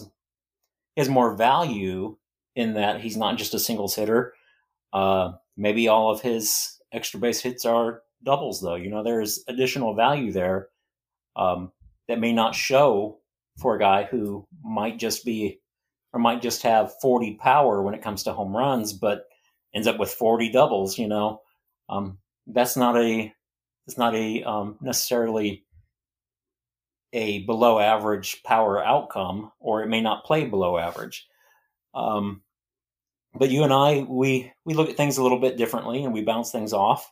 [0.94, 2.16] he has more value
[2.54, 4.34] in that he's not just a singles hitter?
[4.92, 8.74] Uh, maybe all of his extra base hits are doubles, though.
[8.74, 10.68] You know, there's additional value there
[11.36, 11.72] um,
[12.08, 13.18] that may not show
[13.58, 15.60] for a guy who might just be
[16.12, 19.24] or might just have 40 power when it comes to home runs, but
[19.74, 20.98] ends up with 40 doubles.
[20.98, 21.41] You know,
[21.92, 23.32] um, that's not a
[23.86, 25.64] it's not a um, necessarily
[27.12, 31.26] a below average power outcome, or it may not play below average.
[31.94, 32.42] Um,
[33.34, 36.22] but you and I, we we look at things a little bit differently, and we
[36.22, 37.10] bounce things off.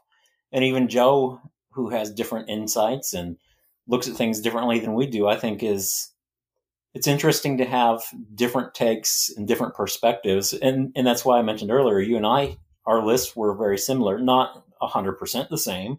[0.52, 1.40] And even Joe,
[1.72, 3.36] who has different insights and
[3.86, 6.10] looks at things differently than we do, I think is
[6.94, 8.02] it's interesting to have
[8.34, 10.52] different takes and different perspectives.
[10.54, 12.56] And and that's why I mentioned earlier, you and I,
[12.86, 15.98] our lists were very similar, not hundred percent the same.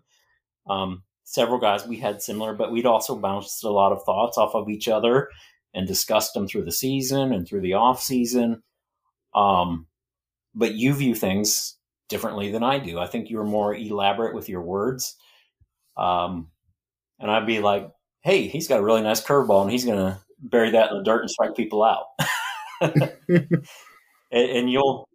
[0.70, 4.56] Um, several guys we had similar, but we'd also bounced a lot of thoughts off
[4.56, 5.30] of each other
[5.74, 8.62] and discussed them through the season and through the off season.
[9.34, 9.88] Um,
[10.54, 11.78] but you view things
[12.10, 13.00] differently than I do.
[13.00, 15.16] I think you're more elaborate with your words.
[15.96, 16.50] Um,
[17.20, 17.90] and I'd be like,
[18.22, 21.04] hey, he's got a really nice curveball and he's going to bury that in the
[21.04, 22.06] dirt and strike people out.
[22.82, 23.62] and,
[24.32, 25.08] and, you'll.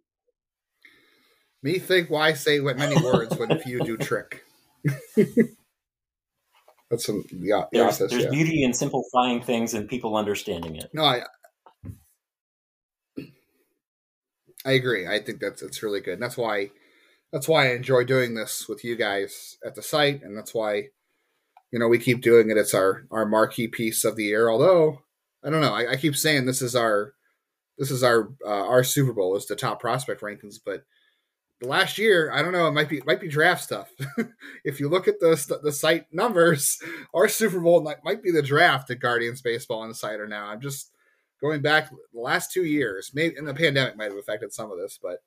[1.67, 4.45] Me think why say what many words when a few do trick.
[6.89, 7.65] That's some yeah.
[7.73, 8.29] There's, there's yeah.
[8.29, 10.89] beauty in simplifying things and people understanding it.
[10.93, 11.23] No, I
[14.65, 15.07] I agree.
[15.07, 16.13] I think that's it's really good.
[16.13, 16.71] And that's why
[17.33, 20.87] that's why I enjoy doing this with you guys at the site, and that's why
[21.71, 22.55] you know we keep doing it.
[22.55, 24.49] It's our our marquee piece of the year.
[24.49, 25.01] Although
[25.43, 27.13] I don't know, I, I keep saying this is our
[27.77, 30.85] this is our uh, our Super Bowl is the top prospect rankings, but
[31.61, 33.91] last year I don't know it might be it might be draft stuff.
[34.63, 36.79] if you look at the the site numbers,
[37.13, 40.47] our Super Bowl might, might be the draft at Guardians Baseball Insider now.
[40.47, 40.91] I'm just
[41.41, 44.77] going back the last two years, maybe and the pandemic might have affected some of
[44.77, 45.23] this, but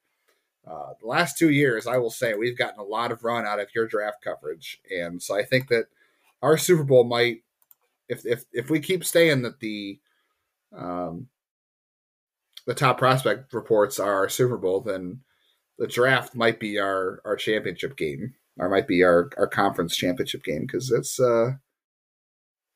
[0.67, 3.61] uh, the last two years, I will say we've gotten a lot of run out
[3.61, 5.87] of your draft coverage, and so I think that
[6.43, 7.43] our Super Bowl might,
[8.09, 9.99] if if if we keep staying that the
[10.77, 11.29] um,
[12.67, 15.21] the top prospect reports are our Super Bowl, then
[15.81, 20.45] the draft might be our our championship game, or might be our our conference championship
[20.45, 21.53] game because it's uh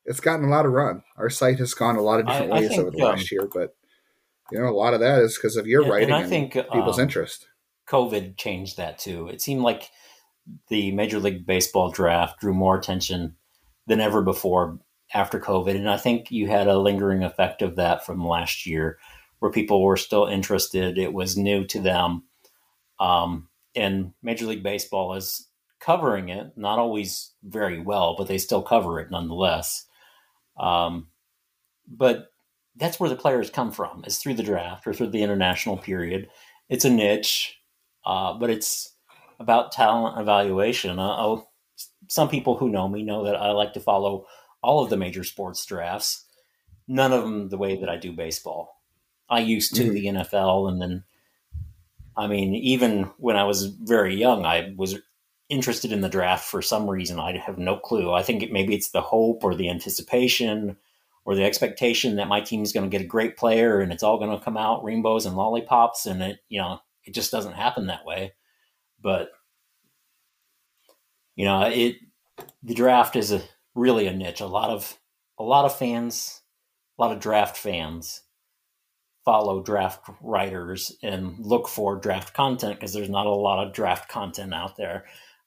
[0.06, 1.02] it's gotten a lot of run.
[1.16, 3.10] Our site has gone a lot of different I, ways I think, over the um,
[3.10, 3.76] last year, but
[4.50, 6.54] you know, a lot of that is because of your and, writing and, I think,
[6.54, 7.46] people's um, interest.
[7.88, 9.28] COVID changed that too.
[9.28, 9.90] It seemed like
[10.68, 13.36] the Major League Baseball draft drew more attention
[13.86, 14.78] than ever before
[15.12, 18.98] after COVID, and I think you had a lingering effect of that from last year,
[19.40, 20.96] where people were still interested.
[20.96, 22.24] It was new to them,
[23.00, 25.48] um, and Major League Baseball is
[25.80, 29.86] covering it, not always very well, but they still cover it nonetheless.
[30.58, 31.08] Um,
[31.86, 32.28] but
[32.76, 36.28] that's where the players come from is through the draft or through the international period.
[36.68, 37.58] It's a niche,
[38.06, 38.94] uh, but it's
[39.38, 40.98] about talent evaluation.
[40.98, 41.36] Uh,
[42.08, 44.26] some people who know me know that I like to follow
[44.62, 46.24] all of the major sports drafts.
[46.88, 48.80] None of them the way that I do baseball.
[49.28, 49.94] I used to mm-hmm.
[49.94, 51.04] the NFL, and then,
[52.16, 54.98] I mean, even when I was very young, I was
[55.48, 57.18] interested in the draft for some reason.
[57.18, 58.12] I have no clue.
[58.12, 60.76] I think it, maybe it's the hope or the anticipation
[61.24, 64.02] or the expectation that my team is going to get a great player and it's
[64.02, 67.54] all going to come out rainbows and lollipops and it you know it just doesn't
[67.54, 68.32] happen that way
[69.00, 69.30] but
[71.34, 71.96] you know it
[72.62, 73.42] the draft is a
[73.74, 74.98] really a niche a lot of
[75.38, 76.42] a lot of fans
[76.98, 78.22] a lot of draft fans
[79.24, 84.08] follow draft writers and look for draft content because there's not a lot of draft
[84.08, 85.04] content out there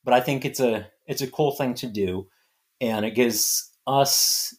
[0.07, 2.29] but I think it's a it's a cool thing to do,
[2.79, 4.55] and it gives us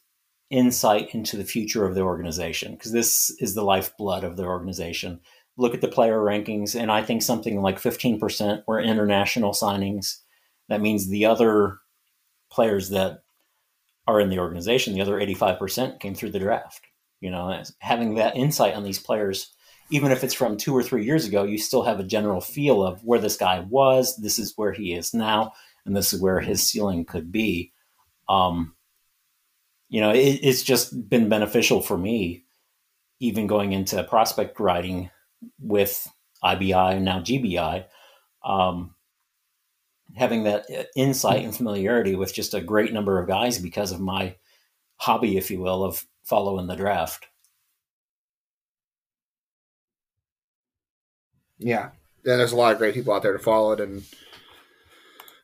[0.51, 5.21] insight into the future of the organization because this is the lifeblood of the organization.
[5.57, 10.19] Look at the player rankings, and I think something like 15% were international signings.
[10.69, 11.79] That means the other
[12.53, 13.23] players that
[14.07, 16.83] are in the organization, the other 85% came through the draft.
[17.21, 19.53] You know, having that insight on these players
[19.91, 22.83] even if it's from two or three years ago, you still have a general feel
[22.83, 24.17] of where this guy was.
[24.17, 25.53] This is where he is now,
[25.87, 27.73] and this is where his ceiling could be.
[28.29, 28.75] Um,
[29.89, 32.45] you know, it, it's just been beneficial for me
[33.21, 35.11] even going into prospect writing
[35.59, 36.07] with
[36.45, 37.85] IBI and now GBI,
[38.45, 38.95] um,
[40.15, 44.01] having that uh, insight and familiarity with just a great number of guys because of
[44.01, 44.37] my
[44.97, 47.27] hobby, if you will, of following the draft.
[51.59, 51.91] Yeah,
[52.25, 54.05] and There's a lot of great people out there to follow it, and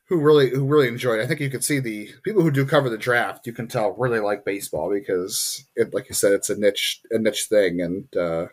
[0.07, 1.23] who really who really enjoy it.
[1.23, 3.47] I think you can see the people who do cover the draft.
[3.47, 7.17] You can tell really like baseball because it, like you said, it's a niche a
[7.17, 8.47] niche thing, and uh,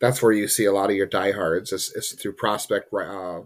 [0.00, 3.40] that's where you see a lot of your diehards is, is through prospect uh,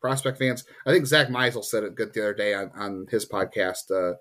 [0.00, 0.64] prospect fans.
[0.86, 3.90] I think Zack Meisel said it good the other day on, on his podcast.
[3.90, 4.16] Uh,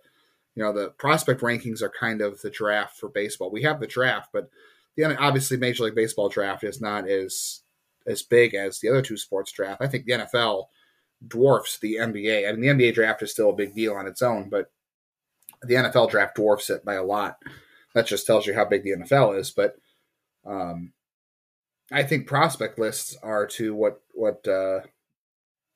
[0.55, 3.49] you know, the prospect rankings are kind of the draft for baseball.
[3.49, 4.49] We have the draft, but
[4.95, 7.61] the obviously Major League Baseball draft is not as
[8.05, 9.81] as big as the other two sports draft.
[9.81, 10.65] I think the NFL
[11.27, 12.47] dwarfs the NBA.
[12.47, 14.71] I mean, the NBA draft is still a big deal on its own, but
[15.63, 17.37] the NFL draft dwarfs it by a lot.
[17.95, 19.51] That just tells you how big the NFL is.
[19.51, 19.75] But
[20.45, 20.91] um,
[21.91, 24.81] I think prospect lists are to what what uh,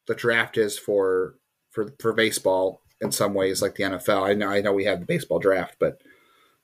[0.07, 1.35] the draft is for
[1.71, 4.27] for for baseball in some ways, like the NFL.
[4.27, 6.01] I know I know we have the baseball draft, but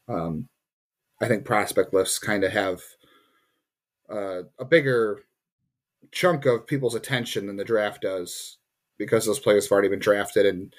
[0.07, 0.49] um,
[1.21, 2.81] I think prospect lists kind of have
[4.09, 5.21] uh, a bigger
[6.11, 8.57] chunk of people's attention than the draft does
[8.97, 10.73] because those players have already been drafted and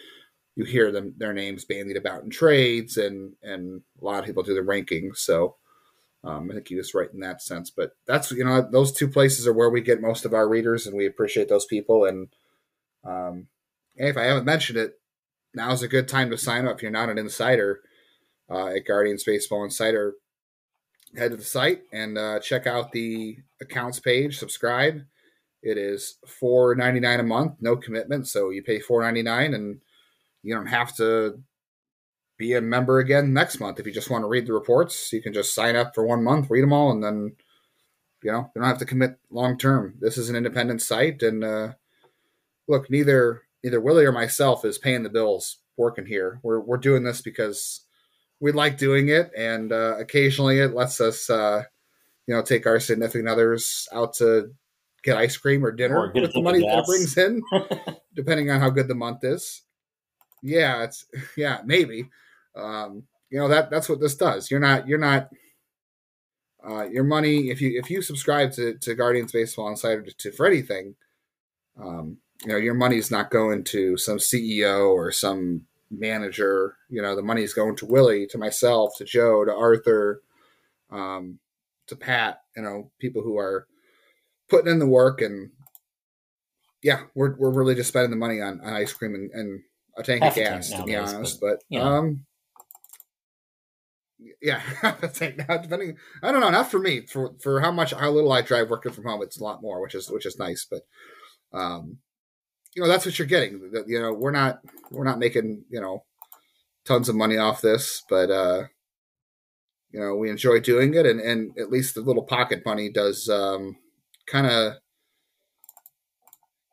[0.54, 4.42] you hear them their names bandied about in trades and and a lot of people
[4.42, 5.18] do the rankings.
[5.18, 5.56] So
[6.22, 7.70] um, I think he was right in that sense.
[7.70, 10.86] But that's you know those two places are where we get most of our readers
[10.86, 12.04] and we appreciate those people.
[12.04, 12.28] And
[13.04, 13.48] um,
[13.96, 14.98] if I haven't mentioned it
[15.54, 17.80] now's a good time to sign up if you're not an insider
[18.50, 20.14] uh, at Guardians Baseball Insider
[21.16, 25.02] head to the site and uh, check out the accounts page subscribe
[25.64, 28.28] it is four ninety nine a month, no commitment.
[28.28, 29.80] So you pay four ninety nine, and
[30.42, 31.40] you don't have to
[32.36, 33.80] be a member again next month.
[33.80, 36.22] If you just want to read the reports, you can just sign up for one
[36.22, 37.34] month, read them all, and then
[38.22, 39.94] you know you don't have to commit long term.
[40.00, 41.72] This is an independent site, and uh,
[42.68, 46.38] look, neither neither Willie or myself is paying the bills working here.
[46.42, 47.80] We're we're doing this because
[48.38, 51.64] we like doing it, and uh, occasionally it lets us, uh,
[52.26, 54.52] you know, take our significant others out to
[55.02, 57.42] get ice cream or dinner or with the money that it brings in,
[58.14, 59.62] depending on how good the month is.
[60.42, 61.06] Yeah, it's
[61.36, 62.10] yeah, maybe.
[62.54, 64.50] Um, you know that that's what this does.
[64.50, 65.30] You're not you're not
[66.68, 70.32] uh, your money if you if you subscribe to, to Guardians Baseball Insider to, to
[70.32, 70.94] for anything,
[71.80, 76.76] um, you know your money's not going to some CEO or some manager.
[76.88, 80.22] You know the money's going to Willie, to myself, to Joe, to Arthur,
[80.90, 81.38] um,
[81.86, 82.40] to Pat.
[82.56, 83.66] You know people who are
[84.48, 85.50] putting in the work and
[86.84, 89.62] yeah, we're we're really just spending the money on, on ice cream and, and
[89.96, 91.40] a tank Half of gas, to be honest.
[91.40, 92.26] But, but um,
[94.42, 97.00] yeah, now depending, I don't know, not for me.
[97.06, 99.80] For for how much how little I drive working from home, it's a lot more,
[99.80, 100.66] which is which is nice.
[100.70, 100.82] But
[101.58, 101.98] um,
[102.74, 103.70] you know, that's what you're getting.
[103.86, 104.60] You know, we're not
[104.90, 106.04] we're not making you know
[106.84, 108.64] tons of money off this, but uh,
[109.90, 113.28] you know, we enjoy doing it, and and at least the little pocket money does
[113.28, 113.76] um
[114.26, 114.74] kind of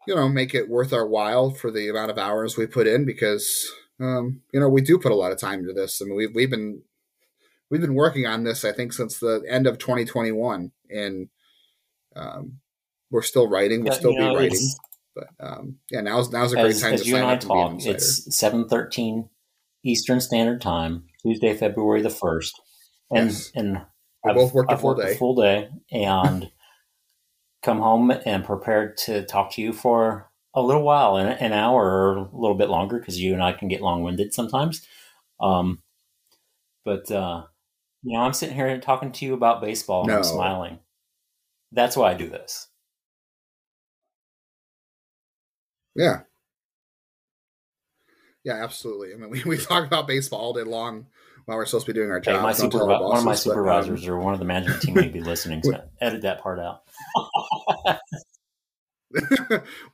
[0.08, 3.06] you know make it worth our while for the amount of hours we put in
[3.06, 6.02] because um, you know we do put a lot of time into this.
[6.02, 6.82] I mean we've we've been
[7.70, 11.30] we've been working on this I think since the end of 2021 and
[12.16, 12.60] um,
[13.12, 13.84] we're still writing.
[13.84, 14.68] We'll still know, be writing.
[15.16, 17.34] But um, yeah, now's now's a great as, time as to you sign and I
[17.36, 17.86] up talk.
[17.86, 19.30] It's seven thirteen
[19.84, 22.60] Eastern Standard Time, Tuesday, February the first,
[23.10, 23.52] and yes.
[23.56, 23.82] and
[24.24, 25.14] we I've, both worked I've a full worked day.
[25.14, 26.52] A full day, and
[27.64, 31.84] come home and prepared to talk to you for a little while, an, an hour
[31.84, 34.86] or a little bit longer, because you and I can get long winded sometimes.
[35.40, 35.82] Um,
[36.86, 37.44] but uh,
[38.04, 40.80] you know, I'm sitting here talking to you about baseball and I'm smiling.
[41.72, 42.68] That's why I do this.
[45.96, 46.22] Yeah.
[48.44, 49.14] Yeah, absolutely.
[49.14, 51.08] I mean, we, we talk about baseball all day long
[51.46, 52.44] while we're supposed to be doing our Hey, job.
[52.44, 54.46] my tell our supervi- one of my bosses, but, um, supervisors or one of the
[54.46, 55.62] management team may be listening.
[55.64, 56.84] So edit that part out.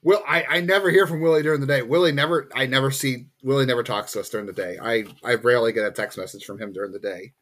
[0.03, 1.81] Will I, I never hear from Willie during the day.
[1.81, 4.77] Willie never I never see Willie never talks to us during the day.
[4.79, 7.33] I I rarely get a text message from him during the day.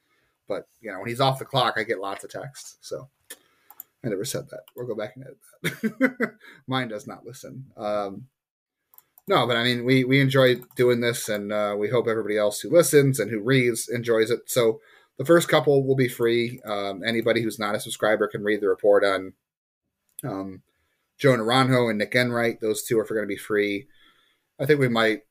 [0.47, 2.77] But you know, when he's off the clock I get lots of texts.
[2.79, 3.09] So
[4.05, 4.61] I never said that.
[4.75, 5.37] We'll go back and edit
[5.99, 6.35] that.
[6.67, 7.65] Mine does not listen.
[7.75, 8.27] Um
[9.27, 12.59] no, but I mean we we enjoy doing this and uh, we hope everybody else
[12.59, 14.41] who listens and who reads enjoys it.
[14.49, 14.79] So
[15.17, 16.61] the first couple will be free.
[16.65, 19.33] Um, anybody who's not a subscriber can read the report on
[20.23, 20.61] um,
[21.17, 22.59] Joe Naranjo and Nick Enright.
[22.61, 23.87] Those two are going to be free.
[24.59, 25.21] I think we might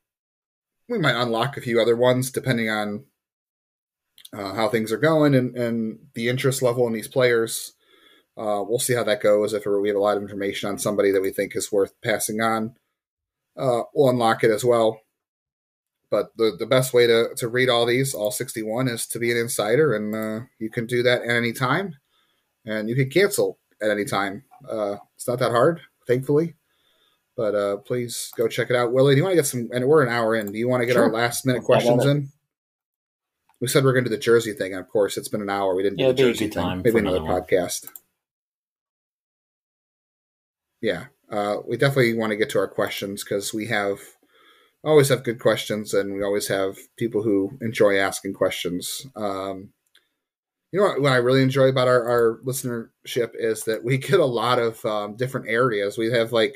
[0.89, 3.05] we might unlock a few other ones depending on
[4.33, 7.73] uh, how things are going and, and the interest level in these players.
[8.37, 9.53] Uh, we'll see how that goes.
[9.53, 12.41] If we have a lot of information on somebody that we think is worth passing
[12.41, 12.75] on,
[13.57, 15.01] uh, we'll unlock it as well.
[16.09, 19.31] But the, the best way to, to read all these, all 61, is to be
[19.31, 21.95] an insider, and uh, you can do that at any time.
[22.65, 24.43] And you can cancel at any time.
[24.67, 26.55] Uh, it's not that hard, thankfully.
[27.35, 28.93] But uh, please go check it out.
[28.93, 29.69] Willie, do you want to get some?
[29.73, 30.51] And we're an hour in.
[30.51, 31.03] Do you want to get sure.
[31.03, 32.29] our last minute questions in?
[33.59, 35.41] We said we are going to do the Jersey thing, and of course, it's been
[35.41, 35.75] an hour.
[35.75, 36.81] We didn't yeah, do the Jersey thing.
[36.83, 37.87] Maybe another podcast.
[40.81, 43.99] Yeah, uh, we definitely want to get to our questions because we have
[44.83, 49.05] always have good questions, and we always have people who enjoy asking questions.
[49.15, 49.69] Um,
[50.71, 54.19] you know what, what, I really enjoy about our, our listenership is that we get
[54.19, 55.97] a lot of um, different areas.
[55.97, 56.55] We have like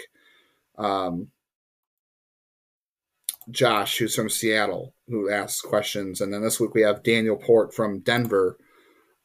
[0.78, 1.30] um,
[3.50, 7.74] Josh, who's from Seattle, who asks questions, and then this week we have Daniel Port
[7.74, 8.58] from Denver,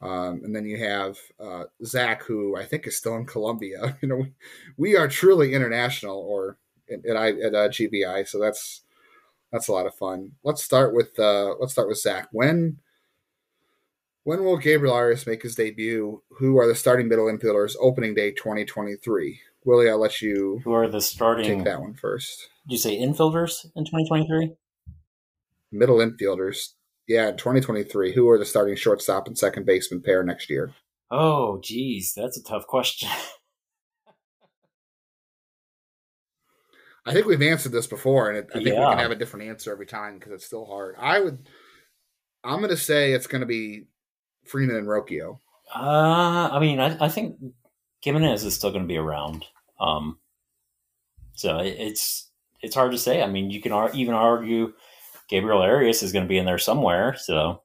[0.05, 3.97] um, and then you have uh, Zach, who I think is still in Colombia.
[4.03, 4.33] You know, we,
[4.77, 6.59] we are truly international, or
[6.93, 8.83] at, at, at uh, GBI, so that's
[9.51, 10.33] that's a lot of fun.
[10.43, 12.29] Let's start with uh, let's start with Zach.
[12.33, 12.79] When
[14.25, 16.23] when will Gabriel Arias make his debut?
[16.39, 19.41] Who are the starting middle infielders opening day 2023?
[19.65, 20.61] Willie, I'll let you.
[20.65, 21.47] Who are the starting?
[21.47, 22.49] Take that one first.
[22.67, 24.53] Did you say infielders in 2023?
[25.73, 26.73] Middle infielders.
[27.07, 28.15] Yeah, in 2023.
[28.15, 30.73] Who are the starting shortstop and second baseman pair next year?
[31.11, 33.09] Oh, geez, that's a tough question.
[37.07, 38.89] I think we've answered this before, and it, I think yeah.
[38.89, 40.97] we can have a different answer every time because it's still hard.
[40.99, 41.47] I would.
[42.43, 43.85] I'm going to say it's going to be
[44.47, 45.39] Freeman and Rocchio.
[45.75, 47.37] Uh, I mean, I, I think
[48.03, 49.45] Gimenez is still going to be around.
[49.79, 50.19] Um,
[51.35, 52.31] so it's
[52.63, 53.23] it's hard to say.
[53.23, 54.73] I mean, you can ar- even argue
[55.35, 57.17] Gabriel Arias is going to be in there somewhere.
[57.19, 57.63] So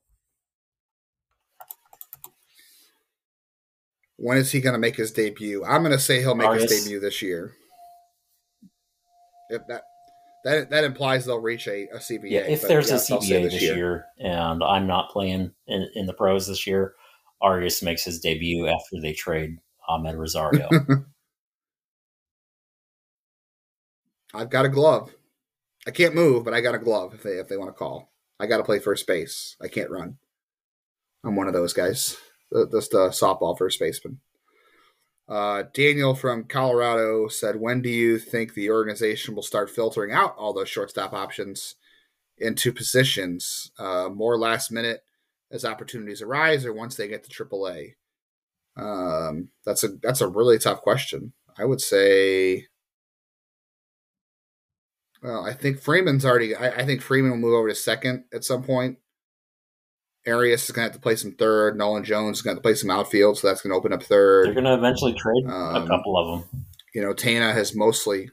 [4.16, 5.64] when is he going to make his debut?
[5.64, 6.72] I'm going to say he'll make Arias.
[6.72, 7.54] his debut this year.
[9.52, 9.84] If that
[10.46, 12.32] that that implies they'll reach a, a CBA.
[12.32, 13.76] Yeah, if there's a CBA this, this year.
[13.76, 14.06] year.
[14.18, 16.96] and I'm not playing in, in the pros this year,
[17.40, 20.68] Arias makes his debut after they trade Amed Rosario.
[24.34, 25.14] I've got a glove.
[25.88, 28.12] I can't move, but I got a glove if they if they want to call.
[28.40, 29.56] I got to play first base.
[29.62, 30.18] I can't run.
[31.24, 32.18] I'm one of those guys.
[32.72, 34.20] Just a softball first baseman.
[35.28, 40.36] Uh, Daniel from Colorado said, "When do you think the organization will start filtering out
[40.38, 41.76] all those shortstop options
[42.38, 45.04] into positions uh, more last minute
[45.52, 47.96] as opportunities arise, or once they get to AAA?"
[48.76, 51.34] Um, that's a that's a really tough question.
[51.58, 52.66] I would say
[55.22, 56.56] well, I think Freeman's already.
[56.56, 58.98] I, I, think Freeman will move over to second at some point.
[60.28, 61.78] Arias is going to have to play some third.
[61.78, 64.04] Nolan Jones is going to, to play some outfield, so that's going to open up
[64.04, 64.48] third.
[64.48, 66.66] They're going to eventually trade um, a couple of them.
[66.94, 68.32] You know, Tena has mostly.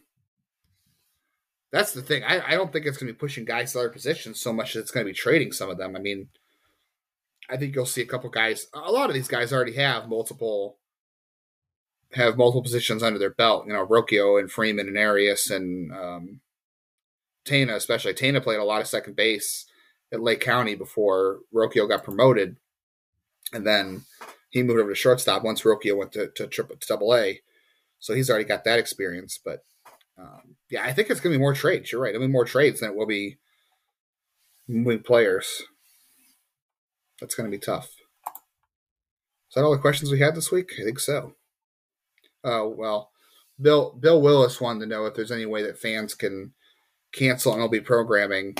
[1.72, 2.22] That's the thing.
[2.24, 4.74] I, I don't think it's going to be pushing guys to other positions so much
[4.74, 5.97] that it's going to be trading some of them.
[5.97, 6.28] I mean,
[7.51, 8.68] I think you'll see a couple guys.
[8.72, 10.78] A lot of these guys already have multiple
[12.12, 13.66] have multiple positions under their belt.
[13.66, 16.41] You know, Rocchio and Freeman and Arias and um,
[17.47, 18.14] Tena, especially.
[18.14, 19.66] Tena played a lot of second base
[20.12, 22.56] at Lake County before Rocchio got promoted,
[23.52, 24.05] and then
[24.51, 27.40] he moved over to shortstop once Rocchio went to to, triple, to double A.
[27.98, 29.39] So he's already got that experience.
[29.43, 29.64] But
[30.18, 31.90] um, yeah, I think it's going to be more trades.
[31.93, 32.14] You're right.
[32.14, 33.39] I mean, more trades than it will be
[34.68, 35.62] moving players.
[37.20, 37.90] That's going to be tough.
[38.27, 40.73] Is that all the questions we had this week?
[40.78, 41.35] I think so.
[42.44, 43.10] Uh, well,
[43.60, 46.52] Bill Bill Willis wanted to know if there's any way that fans can
[47.16, 48.56] cancel MLB programming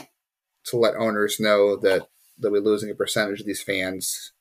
[0.65, 2.09] to let owners know that
[2.39, 4.33] they'll be losing a percentage of these fans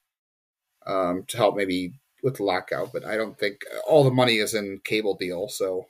[0.87, 1.93] um, to help maybe
[2.23, 2.91] with the lockout.
[2.91, 5.47] But I don't think all the money is in cable deal.
[5.49, 5.85] So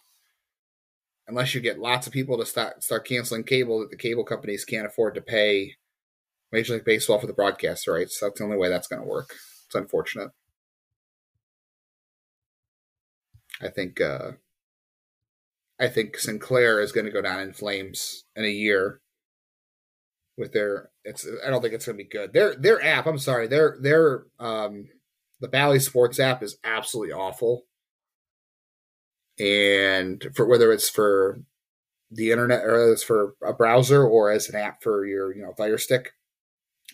[1.28, 4.66] unless you get lots of people to start start canceling cable that the cable companies
[4.66, 5.76] can't afford to pay
[6.52, 9.34] Major League Baseball for the broadcast rights, that's the only way that's going to work.
[9.66, 10.30] It's unfortunate.
[13.62, 14.32] I think uh,
[15.80, 19.02] I think Sinclair is going to go down in flames in a year
[20.38, 22.34] with their it's I don't think it's going to be good.
[22.34, 24.90] Their their app, I'm sorry, their their um
[25.40, 27.64] the Bally Sports app is absolutely awful.
[29.38, 31.40] And for whether it's for
[32.10, 35.54] the internet or it's for a browser or as an app for your, you know,
[35.54, 36.14] Fire Stick,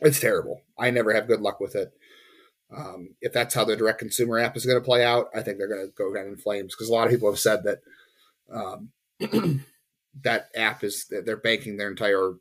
[0.02, 0.62] it's terrible.
[0.78, 1.92] I never have good luck with it.
[2.76, 5.58] Um, if that's how the direct consumer app is going to play out, I think
[5.58, 7.80] they're going to go down in flames because a lot of people have said that
[8.54, 8.92] um,
[10.24, 12.34] that app is they're banking their entire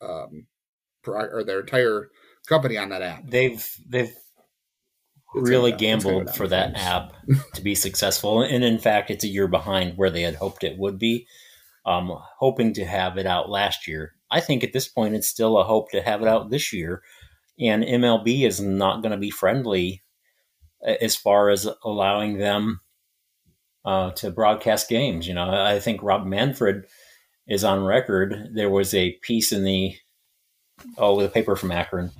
[0.00, 0.46] um,
[1.06, 2.10] or their entire
[2.48, 3.28] company on that app.
[3.28, 4.14] They've they've
[5.34, 7.12] It's really gonna go- gonna gambled for that app
[7.54, 10.78] to be successful, and in fact, it's a year behind where they had hoped it
[10.78, 11.26] would be.
[11.86, 14.12] Um, hoping to have it out last year.
[14.30, 17.02] I think at this point, it's still a hope to have it out this year,
[17.58, 20.02] and MLB is not going to be friendly
[21.00, 22.80] as far as allowing them
[23.88, 25.26] uh, to broadcast games.
[25.26, 26.84] You know, I think Rob Manfred
[27.46, 28.50] is on record.
[28.52, 29.96] There was a piece in the
[30.98, 32.10] oh, the paper from Akron,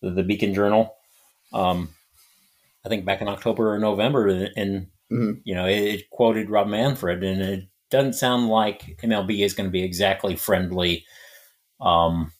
[0.00, 0.96] the, the Beacon Journal.
[1.52, 1.90] Um,
[2.84, 4.26] I think back in October or November,
[4.56, 5.40] and Mhm.
[5.44, 9.68] you know it, it quoted Rob Manfred, and it doesn't sound like MLB is going
[9.68, 11.04] to be exactly friendly
[11.80, 12.32] um,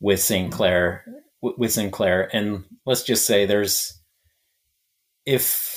[0.00, 1.04] with Sinclair.
[1.40, 3.98] With Sinclair, and let's just say there's
[5.24, 5.67] if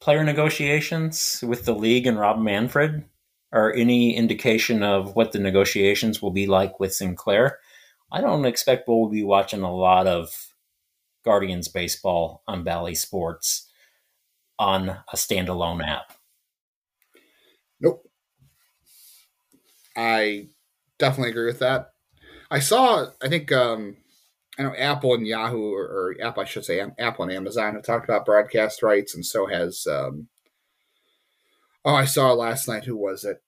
[0.00, 3.04] player negotiations with the league and Rob Manfred
[3.52, 7.58] are any indication of what the negotiations will be like with Sinclair,
[8.10, 10.52] I don't expect we'll be watching a lot of
[11.24, 13.68] Guardians baseball on Bally Sports
[14.58, 16.12] on a standalone app.
[17.80, 18.08] Nope.
[19.96, 20.48] I
[20.98, 21.90] definitely agree with that.
[22.50, 23.96] I saw, I think, um,
[24.58, 27.84] I know Apple and Yahoo, or, or Apple, I should say, Apple and Amazon have
[27.84, 29.86] talked about broadcast rights, and so has.
[29.86, 30.28] Um,
[31.84, 32.84] oh, I saw last night.
[32.84, 33.40] Who was it?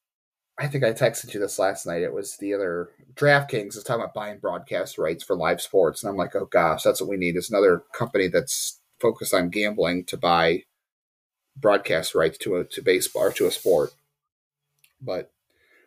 [0.59, 2.03] I think I texted you this last night.
[2.03, 6.11] It was the other DraftKings is talking about buying broadcast rights for live sports, and
[6.11, 7.37] I'm like, oh gosh, that's what we need.
[7.37, 10.65] Is another company that's focused on gambling to buy
[11.57, 13.91] broadcast rights to a to baseball or to a sport.
[15.01, 15.33] But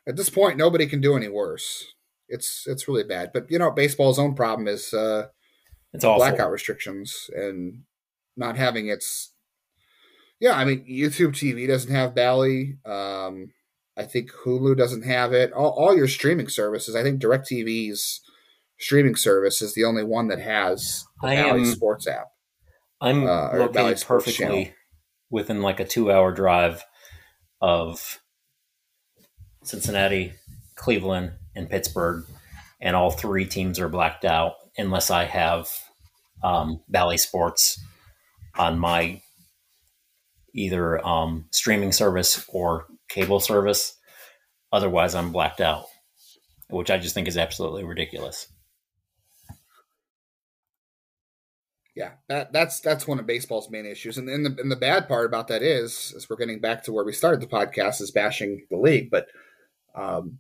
[0.06, 1.94] at this point, nobody can do any worse.
[2.34, 3.32] It's it's really bad.
[3.34, 5.28] But you know, baseball's own problem is uh,
[5.94, 6.18] It's awful.
[6.20, 7.84] blackout restrictions and
[8.36, 9.32] not having its.
[10.40, 12.78] Yeah, I mean, YouTube TV doesn't have Bally.
[12.86, 13.52] Um,
[13.96, 15.54] I think Hulu doesn't have it.
[15.54, 16.96] All, all your streaming services.
[16.96, 18.22] I think DirecTV's
[18.80, 22.28] streaming service is the only one that has the I Bally am- Sports app.
[23.00, 24.66] I'm uh, located perfectly Channel.
[25.30, 26.84] within like a two hour drive
[27.62, 28.20] of
[29.64, 30.34] Cincinnati,
[30.76, 32.26] Cleveland, and Pittsburgh,
[32.82, 35.70] and all three teams are blacked out unless I have
[36.44, 37.80] um, Bally Sports
[38.58, 39.22] on my
[40.54, 43.98] either um, streaming service or cable service.
[44.72, 45.86] Otherwise, I'm blacked out,
[46.70, 48.48] which I just think is absolutely ridiculous.
[51.96, 55.08] Yeah, that that's that's one of baseball's main issues, and and the and the bad
[55.08, 58.10] part about that is, is we're getting back to where we started the podcast, is
[58.10, 59.28] bashing the league, but
[59.94, 60.40] um,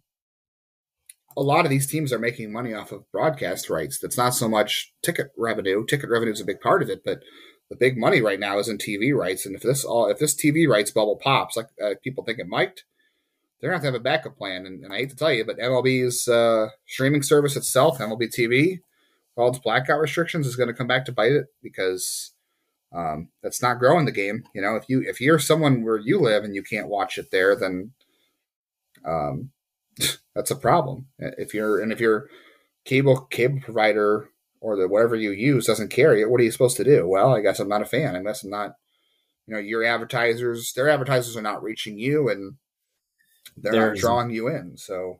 [1.35, 3.99] a lot of these teams are making money off of broadcast rights.
[3.99, 5.85] That's not so much ticket revenue.
[5.85, 7.19] Ticket revenue is a big part of it, but
[7.69, 9.45] the big money right now is in TV rights.
[9.45, 12.47] And if this all if this TV rights bubble pops, like uh, people think it
[12.47, 12.83] might,
[13.59, 14.65] they're gonna have to have a backup plan.
[14.65, 18.79] And, and I hate to tell you, but MLB's uh, streaming service itself, MLB TV,
[19.35, 22.31] all its blackout restrictions is going to come back to bite it because
[22.93, 24.43] um, that's not growing the game.
[24.53, 27.31] You know, if you if you're someone where you live and you can't watch it
[27.31, 27.91] there, then
[29.05, 29.49] um,
[30.35, 31.07] that's a problem.
[31.19, 32.29] If you're and if your
[32.85, 34.29] cable cable provider
[34.61, 37.07] or the whatever you use doesn't carry it, what are you supposed to do?
[37.07, 38.15] Well, I guess I'm not a fan.
[38.15, 38.75] I guess I'm not.
[39.45, 42.55] You know, your advertisers, their advertisers are not reaching you, and
[43.57, 44.77] they're not drawing you in.
[44.77, 45.19] So,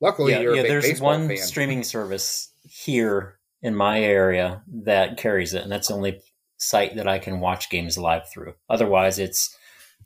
[0.00, 0.62] luckily, yeah, you're a yeah.
[0.62, 1.36] big There's baseball one fan.
[1.36, 6.20] streaming service here in my area that carries it, and that's the only
[6.56, 8.54] site that I can watch games live through.
[8.68, 9.56] Otherwise, it's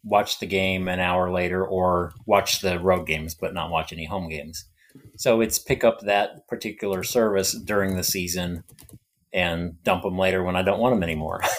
[0.05, 4.07] watch the game an hour later or watch the road games, but not watch any
[4.07, 4.67] home games.
[5.17, 8.65] So it's pick up that particular service during the season
[9.33, 11.43] and dump them later when I don't want them anymore.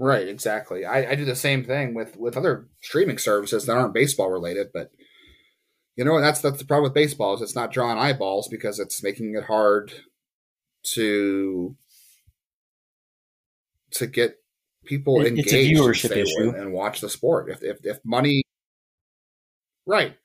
[0.00, 0.86] Right, exactly.
[0.86, 4.68] I, I do the same thing with with other streaming services that aren't baseball related,
[4.72, 4.92] but
[5.94, 9.02] you know that's that's the problem with baseball is it's not drawing eyeballs because it's
[9.02, 9.92] making it hard
[10.94, 11.76] to
[13.90, 14.39] to get
[14.90, 16.50] people It- it's and viewership issue.
[16.50, 17.50] and watch the sport.
[17.50, 18.42] If if if money,
[19.86, 20.16] right?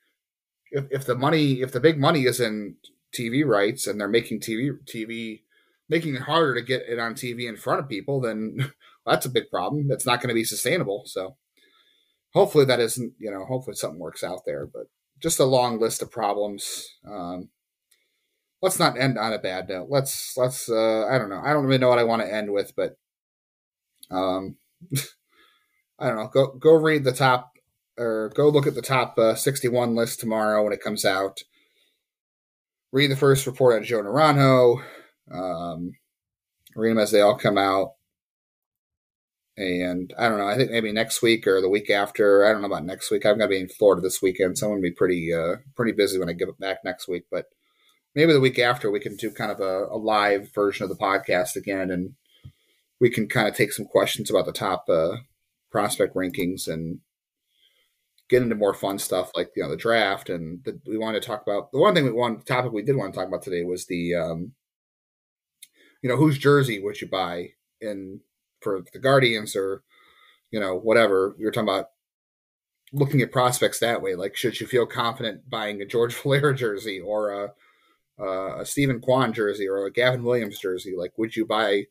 [0.71, 2.75] If if the money if the big money is in
[3.17, 5.43] TV rights and they're making TV TV
[5.87, 8.71] making it harder to get it on TV in front of people, then
[9.05, 9.87] that's a big problem.
[9.87, 11.03] That's not going to be sustainable.
[11.05, 11.37] So
[12.33, 14.65] hopefully that isn't, you know, hopefully something works out there.
[14.65, 14.87] But
[15.21, 16.65] just a long list of problems.
[17.07, 17.49] Um,
[18.61, 19.87] let's not end on a bad note.
[19.89, 20.69] Let's let's.
[20.69, 21.41] Uh, I don't know.
[21.43, 22.97] I don't really know what I want to end with, but
[24.11, 24.57] um,
[25.99, 26.27] I don't know.
[26.27, 27.53] Go go read the top
[27.98, 31.41] or go look at the top uh, 61 list tomorrow when it comes out.
[32.91, 34.84] Read the first report on Joe Naranjo.
[35.32, 35.94] Um,
[36.76, 37.94] read them as they all come out.
[39.57, 40.48] And I don't know.
[40.48, 42.45] I think maybe next week or the week after.
[42.45, 43.26] I don't know about next week.
[43.26, 45.57] I'm going to be in Florida this weekend, so I'm going to be pretty uh,
[45.77, 47.23] pretty busy when I get back next week.
[47.32, 47.45] But
[48.14, 50.98] maybe the week after we can do kind of a, a live version of the
[50.98, 52.15] podcast again, and
[52.99, 55.17] we can kind of take some questions about the top uh,
[55.72, 56.99] prospect rankings and
[58.30, 61.27] get into more fun stuff like you know the draft and the, we wanted to
[61.27, 63.63] talk about the one thing we want topic we did want to talk about today
[63.63, 64.51] was the um,
[66.01, 67.49] you know whose jersey would you buy
[67.81, 68.19] in
[68.65, 69.84] for the Guardians or
[70.51, 71.35] you know whatever.
[71.39, 71.89] Were talking about
[72.91, 76.99] looking at prospects that way like should you feel confident buying a George Valera jersey
[76.99, 77.53] or a
[78.17, 80.95] a Steven Kwan jersey or a Gavin Williams jersey?
[80.97, 81.85] Like would you buy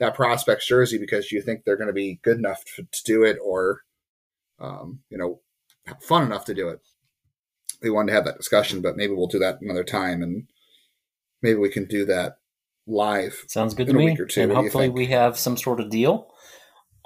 [0.00, 3.22] that prospect's jersey because you think they're going to be good enough to, to do
[3.22, 3.82] it or
[4.58, 5.40] um, you know
[6.00, 6.80] fun enough to do it.
[7.82, 10.46] We wanted to have that discussion, but maybe we'll do that another time, and
[11.40, 12.38] maybe we can do that
[12.86, 13.44] live.
[13.46, 14.16] Sounds good to me.
[14.36, 16.28] And hopefully, we have some sort of deal.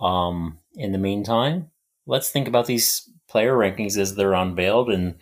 [0.01, 1.71] Um, in the meantime,
[2.07, 5.17] let's think about these player rankings as they're unveiled and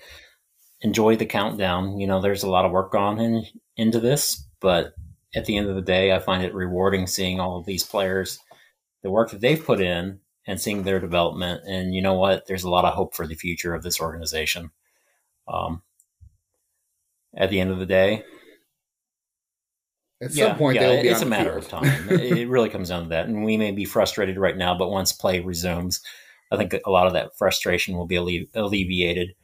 [0.80, 1.98] enjoy the countdown.
[1.98, 3.44] You know, there's a lot of work gone in,
[3.76, 4.94] into this, but
[5.34, 8.38] at the end of the day, I find it rewarding seeing all of these players,
[9.02, 11.62] the work that they've put in, and seeing their development.
[11.66, 12.46] And you know what?
[12.46, 14.70] There's a lot of hope for the future of this organization.
[15.48, 15.82] Um,
[17.36, 18.24] at the end of the day,
[20.22, 22.08] at yeah, some point, yeah, it's a matter of time.
[22.10, 25.12] it really comes down to that, and we may be frustrated right now, but once
[25.12, 26.00] play resumes,
[26.52, 29.34] I think a lot of that frustration will be alle- alleviated.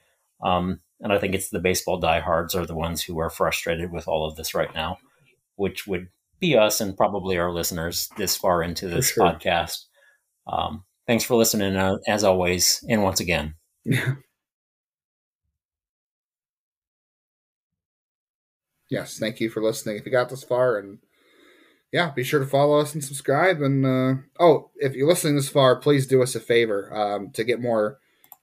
[0.40, 4.06] Um, and I think it's the baseball diehards are the ones who are frustrated with
[4.06, 4.98] all of this right now,
[5.58, 6.08] which would
[6.40, 9.24] be us and probably our listeners this far into this sure.
[9.24, 9.84] podcast.
[10.46, 13.54] Um, Thanks for listening, uh, as always, and once again.
[18.90, 19.96] yes, thank you for listening.
[19.96, 20.98] If you got this far, and
[21.90, 23.62] yeah, be sure to follow us and subscribe.
[23.62, 27.42] And uh, oh, if you're listening this far, please do us a favor um, to
[27.42, 28.00] get more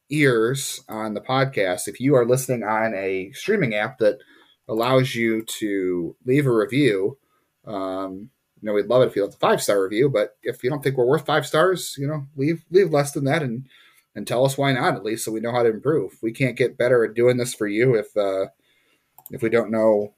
[0.10, 1.88] ears on the podcast.
[1.88, 4.18] If you are listening on a streaming app that
[4.68, 7.18] allows you to leave a review,
[7.66, 8.30] um,
[8.62, 10.70] you know, we'd love it if you left a five star review, but if you
[10.70, 13.68] don't think we're worth five stars, you know, leave leave less than that and
[14.16, 16.18] and tell us why not at least so we know how to improve.
[16.22, 18.48] We can't get better at doing this for you if uh
[19.32, 20.14] if we don't know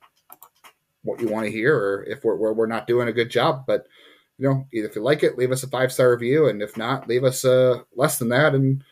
[1.03, 3.65] what you want to hear or if we're we're not doing a good job.
[3.65, 3.87] But
[4.37, 7.07] you know, if you like it, leave us a five star review, and if not,
[7.07, 8.83] leave us uh less than that and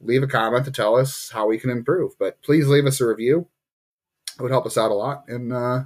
[0.00, 2.18] leave a comment to tell us how we can improve.
[2.18, 3.46] But please leave us a review.
[4.38, 5.24] It would help us out a lot.
[5.28, 5.84] And uh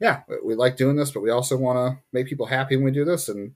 [0.00, 2.90] yeah, we like doing this, but we also want to make people happy when we
[2.90, 3.52] do this, and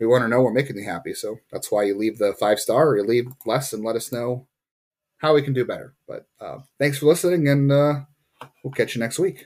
[0.00, 1.12] we want to know we're making them happy.
[1.12, 4.10] So that's why you leave the five star or you leave less and let us
[4.10, 4.46] know
[5.18, 5.94] how we can do better.
[6.08, 8.00] But uh, thanks for listening, and uh,
[8.64, 9.44] we'll catch you next week.